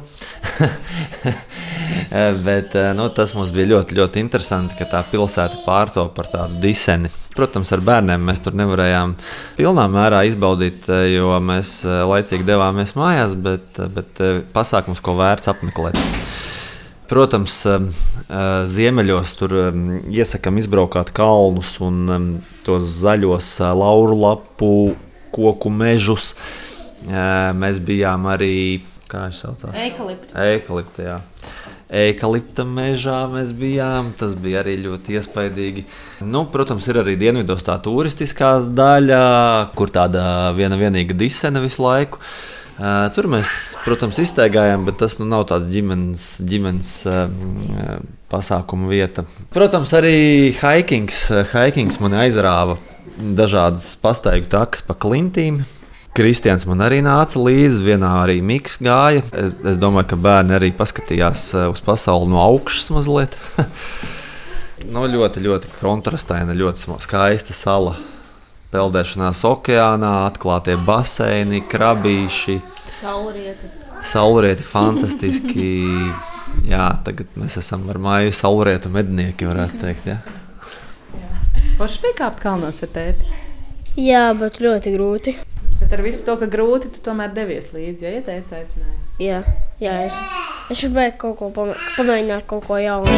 [2.48, 7.08] Bet nu, tas mums bija ļoti, ļoti interesanti, ka tā pilsēta pārtopa par tādu diseni.
[7.36, 9.14] Protams, ar bērniem mēs tur nevarējām
[9.56, 14.22] pilnā mērā izbaudīt, jo mēs laicīgi devāmies mājās, bet, bet
[14.52, 16.00] pasākums, ko vērts apmeklēt.
[17.08, 17.62] Protams,
[18.68, 19.54] ziemeļos tur
[20.12, 24.72] iesakām izbraukāt kalnus un tos zaļos lauru lapu
[25.34, 26.32] koku mežus.
[27.08, 28.82] Mēs bijām arī?
[29.72, 30.34] Eikalipta.
[30.44, 31.18] Eikalipta, jā.
[31.88, 34.10] Eikalipta mežā mēs bijām.
[34.18, 35.86] Tas bija arī ļoti iespaidīgi.
[36.28, 39.22] Nu, protams, ir arī dienvidos tā turistiskā daļa,
[39.78, 42.20] kur tāda viena vienīga disene visu laiku.
[42.78, 43.52] Uh, tur mēs,
[43.82, 47.96] protams, iztaigājām, bet tas nu, nav tāds ģimenes, ģimenes uh,
[48.30, 49.24] pasākuma vieta.
[49.50, 52.76] Protams, arī hikings, hikings man aizrāva
[53.18, 55.62] dažādas pastaigu takas pa klintīm.
[56.18, 59.22] Kristians man arī nāca līdzi, vienā arī Mikls gāja.
[59.68, 63.36] Es domāju, ka bērni arī paskatījās eh, uz pasauli no augšas mazliet.
[63.58, 67.94] no, nu, ļoti, ļoti kontrastaina, ļoti skaista sala.
[68.72, 72.58] Peldēšanās okeānā, atklātie baseini, krabīši.
[72.98, 73.70] Saulrieti.
[74.04, 75.68] Saulrieti fantastiski.
[76.72, 80.10] Jā, tagad mēs esam ar māju saulrietu mednieki, varētu teikt.
[80.10, 80.18] Ja?
[81.78, 83.28] Forši bija kāpt kalnos ar tēti.
[84.02, 85.34] Jā, bet ļoti grūti.
[85.78, 88.96] Bet ar visu to, ka grūti, tu tomēr devies līdzi, ja, ja teici, aicināja.
[89.22, 89.38] Jā,
[89.78, 90.16] jā es,
[90.74, 93.14] es gribēju kaut ko pamē, pamēģināt, kaut ko jaunu.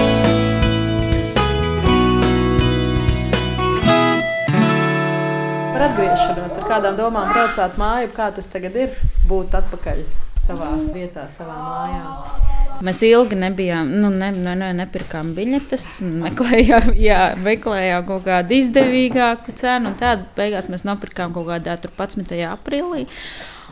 [5.72, 8.92] Par atgriešanos, ar kādām domām braucāt māju, kā tas tagad ir
[9.24, 10.04] būt atpakaļ
[10.36, 12.59] savā vietā, savā mājā.
[12.80, 15.86] Mēs ilgi nebijām, nu, ne, ne, ne, nepirkām biļetes,
[16.24, 19.92] meklējām, jā, meklējām kaut kādu izdevīgāku cenu.
[20.00, 22.38] Tādu beigās mēs nopirkām kaut kādā 11.
[22.48, 23.04] aprīlī.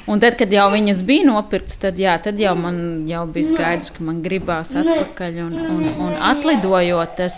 [0.08, 2.78] Un tad, kad jau viņas bija nopirktas, tad, jā, tad jau man
[3.08, 5.36] jau bija skaidrs, ka man gribās atpakaļ.
[5.44, 7.36] Un, un, un atlidojot, es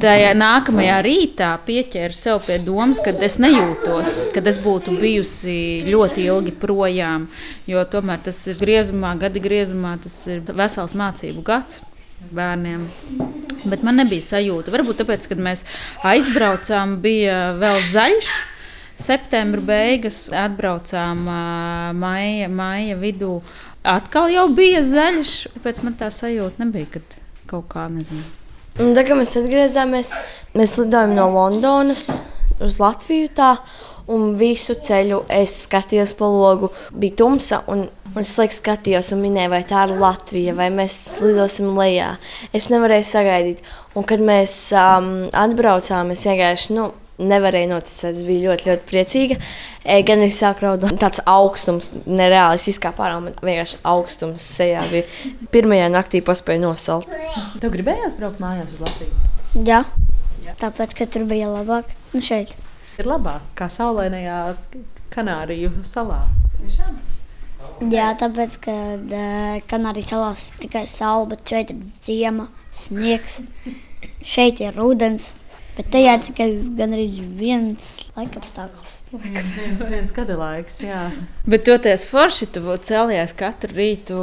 [0.00, 5.56] tajā nākamajā rītā pieķēru sev pie domas, ka es nejūtos, ka es būtu bijusi
[5.92, 7.26] ļoti ilgi projām.
[7.68, 11.82] Jo tomēr tas ir griezumā, gada griezumā, tas ir vesels mācību gads
[12.32, 12.86] bērniem.
[13.68, 14.72] Bet man nebija sajūta.
[14.72, 15.66] Varbūt tāpēc, kad mēs
[16.08, 18.32] aizbraucām, bija vēl zaļš
[19.02, 21.24] septembra beigas, atbraucām
[21.98, 23.40] maija, maija vidū.
[23.82, 27.02] Atkal jau bija zaļš, tāpēc man tā sajūta nebija, ka
[27.50, 28.22] kaut kā nezinu.
[28.80, 30.12] Un tad, kad mēs atgriezāmies,
[30.56, 32.06] mēs lidojām no Londonas
[32.62, 33.28] uz Latviju.
[33.36, 33.56] Tā,
[34.12, 36.70] un visu ceļu es skatījos pa logu.
[36.96, 37.84] Bija tumsa, un,
[38.14, 42.14] un es laikam skatījos un minēju, vai tā ir Latvija, vai mēs lidosim lejā.
[42.56, 43.62] Es nevarēju sagaidīt.
[43.92, 46.78] Un, kad mēs um, atbraucām, es vienkārši.
[46.78, 46.88] Nu,
[47.28, 48.16] nevarēju noticēt.
[48.16, 49.38] Es biju ļoti, ļoti priecīga.
[49.82, 50.96] E, gan arī sāku raudāt.
[51.02, 53.04] Tāds augstums, nereāli es izkāpu.
[53.24, 55.06] Man vienkārši augstums sejā bija.
[55.54, 57.12] Pirmajā naktī paspēju nosalt.
[57.62, 59.14] Tev gribējās braukt mājās uz Latviju?
[59.66, 59.84] Jā,
[60.60, 61.92] tāpēc, ka tur bija labāk.
[62.12, 62.54] Nu, šeit.
[63.00, 64.42] Ir labāk kā saulainajā
[65.12, 66.22] Kanāriju salā.
[67.90, 68.74] Jā, tāpēc, ka
[69.70, 73.40] Kanārijas salās ir tikai saule, bet šeit ir ziema, sniegs,
[74.22, 75.32] šeit ir ūdens.
[75.72, 78.92] Bet tajā tikai gandrīz viens laikapstākļus.
[79.22, 81.06] viens, viens gada laiks, jā.
[81.48, 84.18] Bet toties forši, tu cēlies katru rītu.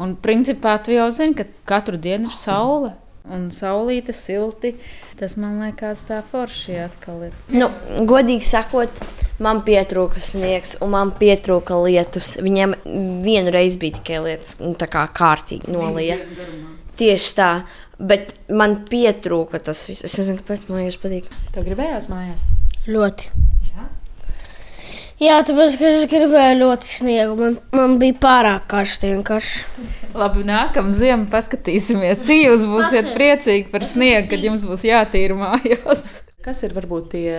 [0.00, 2.94] Un principā tu jau zini, ka katru dienu ir saule.
[3.30, 4.72] Un saulīte silti.
[5.20, 7.36] Tas man liekas, tā forši atkal ir.
[7.52, 7.68] Nu,
[8.08, 9.02] godīgi sakot,
[9.44, 12.38] man pietrūka sniegs, un man pietrūka lietus.
[12.40, 12.78] Viņiem
[13.26, 16.16] vienu reizi bija tikai lietus, un tā kā kārtīgi nolija.
[17.00, 17.52] Tieši tā.
[18.00, 20.06] Bet man pietrūka tas viss.
[20.06, 21.26] Es nezinu, kāpēc man vienkārši patīk.
[21.54, 22.46] Tev gribējās mājās?
[22.88, 23.28] Ļoti.
[23.70, 23.86] Jā,
[25.20, 27.36] Jā tāpēc, ka es gribēju ļoti sniegu.
[27.40, 29.84] Man, man bija pārāk karsti vienkārši.
[30.16, 36.22] Labi, nākamā ziema paskatīsimies, cik jūs būsiet priecīgi par sniegu, kad jums būs jātīra mājās.
[36.40, 37.32] Kas ir varbūt tie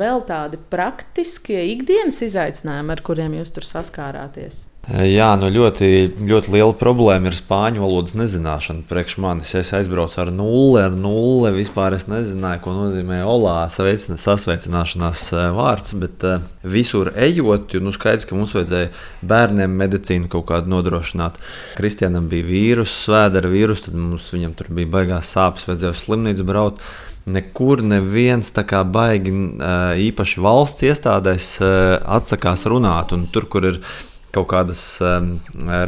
[0.00, 4.62] vēl tādi praktiskie ikdienas izaicinājumi, ar kuriem jūs tur saskārāties?
[4.88, 5.88] Jā, nu ļoti,
[6.24, 8.86] ļoti liela problēma ir spāņu valodas nezināšana.
[8.88, 11.50] Priekš manis es aizbraucu ar nulli, ar nulli.
[11.58, 15.26] Vispār es nezināju, ko nozīmē olā sveicina, sasveicināšanās
[15.58, 15.92] vārds.
[16.00, 18.88] Bet uh, visur ejot, jo nu, skaidrs, ka mums vajadzēja
[19.28, 21.36] bērniem medicīnu kaut kādu nodrošināt.
[21.76, 26.48] Kristianam bija vīrusu, svēdera vīrusu, tad mums viņam tur bija baigās sāpes, vajadzēja uz slimnīcu
[26.48, 26.88] braukt.
[27.28, 29.32] Nekur neviens tā kā baigi
[30.08, 33.12] īpaši valsts iestādēs atsakās runāt.
[33.16, 33.82] Un tur, kur ir
[34.34, 35.30] kaut kādas um,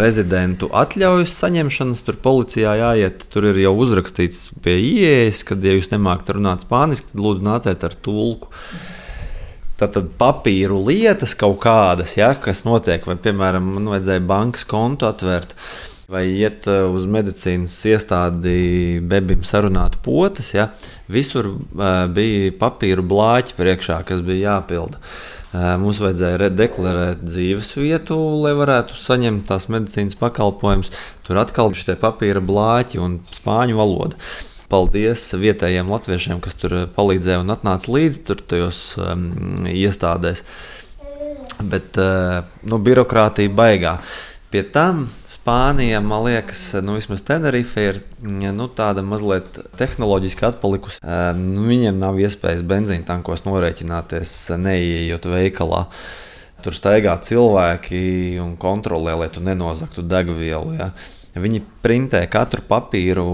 [0.00, 3.26] rezidentu atļaujas saņemšanas, tur policijā jāiet.
[3.32, 7.84] Tur ir jau uzrakstīts pie ieejas, ka, ja jūs nemākat runāt spāniski, tad lūdzu nāciet
[7.86, 8.52] ar tulku.
[9.80, 15.54] Tātad papīru lietas kaut kādas, ja, kas notiek, vai, piemēram, man vajadzēja bankas kontu atvērt.
[16.10, 20.72] Vai iet uz medicīnas iestādi, bebim sarunāt potes, ja
[21.06, 24.98] visur uh, bija papīru blāķi priekšā, kas bija jāpilda.
[24.98, 30.92] Uh, Mums vajadzēja deklarēt dzīves vietu, lai varētu saņemt tās medicīnas pakalpojumus.
[31.26, 34.18] Tur atkal bija šie papīra blāķi un spāņu valoda.
[34.70, 40.44] Paldies vietējiem latviešiem, kas tur palīdzēja un atnāca līdzi tur tajos um, iestādēs.
[41.66, 43.96] Bet uh, nu, birokrātija baigā.
[44.54, 45.08] Pie tam
[45.40, 51.00] Spānija, man liekas, nu, vismaz Tenerife ir nu, tāda mazliet tehnoloģiski atpalikusi.
[51.38, 55.86] Nu, viņiem nav iespējas benzīna tankos norēķināties, neieejot veikalā.
[56.60, 60.76] Tur staigā cilvēki un kontrolē, lai tu nenozagtu degvielu.
[60.76, 60.90] Ja.
[61.32, 63.26] Viņi printē katru papīru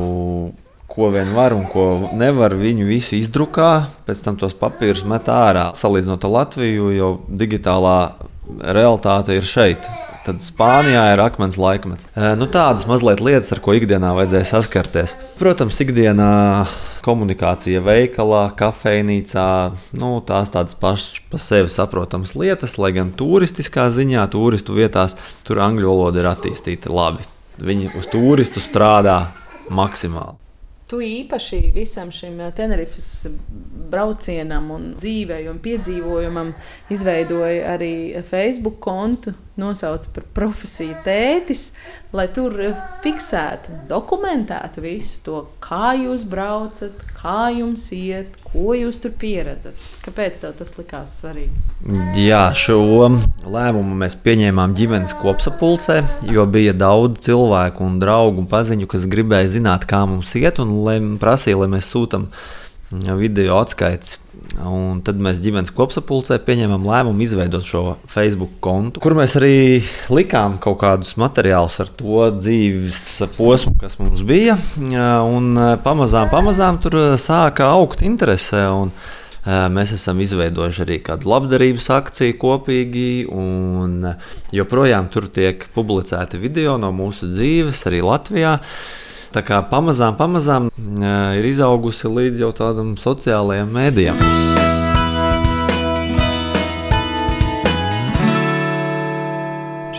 [0.86, 2.54] ko vien var un ko nevar.
[2.54, 3.70] Viņu visu izdrukā,
[4.06, 5.72] pēc tam tos papīrus met ārā.
[5.74, 7.98] Salīdzinot ar Latviju, jau digitālā
[8.62, 9.90] realitāte ir šeit.
[10.26, 12.08] Tad Spānijā ir akmens laikmets.
[12.34, 15.14] Nu, tādas mazliet lietas, ar ko ikdienā vajadzēja saskarties.
[15.38, 16.30] Protams, ikdienā
[17.06, 19.46] komunikācija veikalā, kafejnīcā,
[20.00, 25.14] nu, tās tādas pašas par sevi saprotamas lietas, lai gan turistiskā ziņā, turistu vietās,
[25.46, 27.22] tur angļu valoda ir attīstīta labi.
[27.62, 29.20] Viņi uz turistu strādā
[29.70, 30.45] maksimāli.
[30.86, 33.26] Tu īpaši visam šim Tenerifes
[33.90, 36.52] braucienam, un dzīvei un piedzīvojumam
[36.94, 37.94] izveidoji arī
[38.26, 41.70] Facebook kontu, nosauca par profesiju tētis,
[42.14, 42.54] lai tur
[43.02, 49.78] fiksētu, dokumentētu visu to, kā jūs braucat, kā jums iet, ko jūs tur pieredzat.
[50.04, 51.54] Kāpēc tev tas likās svarīgi?
[52.20, 52.78] Jā, šo
[53.50, 55.98] lēmumu mēs pieņēmām ģimenes kopsapulcē,
[56.30, 61.18] jo bija daudz cilvēku un draugu un paziņu, kas gribēja zināt, kā mums iet, un
[61.22, 62.30] prasīja, lai mēs sūtām
[63.18, 64.20] video atskaites.
[64.66, 69.82] Un tad mēs ģimenes kopsapulcē pieņēmām lēmumu izveidot šo Facebook kontu, kur mēs arī
[70.12, 73.02] likām kaut kādus materiālus ar to dzīves
[73.36, 74.56] posmu, kas mums bija.
[74.80, 75.52] Un
[75.84, 78.64] pamazām, pamazām tur sāka augt interese.
[78.72, 78.92] Un,
[79.46, 84.08] Mēs esam izveidojuši arī kādu labdarības akciju kopīgi, un
[84.50, 88.56] joprojām tur tiek publicēti video no mūsu dzīves, arī Latvijā.
[89.36, 90.70] Tā kā pamazām, pamazām
[91.36, 94.55] ir izaugusi līdz jau tādam sociālajam mēdījam.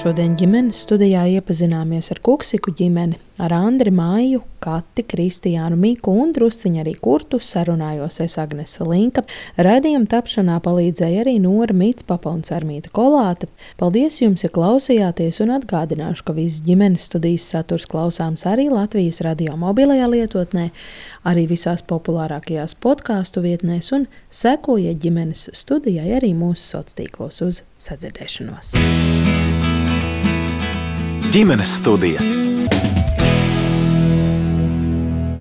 [0.08, 6.80] Šodien ģimenes studijā iepazināmies ar Kuksiku ģimeni, ar Andri Māju, Kati, Kristiānu Miku un drusciņu
[6.80, 9.26] arī Kurtu sarunājos es Agnese Linka.
[9.60, 13.50] Radījuma tapšanā palīdzēja arī Nora Mitspapa un Sarmīta Kolāte.
[13.82, 19.58] Paldies jums, ja klausījāties un atgādināšu, ka viss ģimenes studijas saturs klausāms arī Latvijas radio
[19.60, 20.70] mobilajā lietotnē,
[21.28, 29.47] arī visās populārākajās podkāstu vietnēs un sekojiet ģimenes studijai arī mūsu sociālos tīklos uz sadzirdēšanos
[31.32, 32.22] ģimenes studija.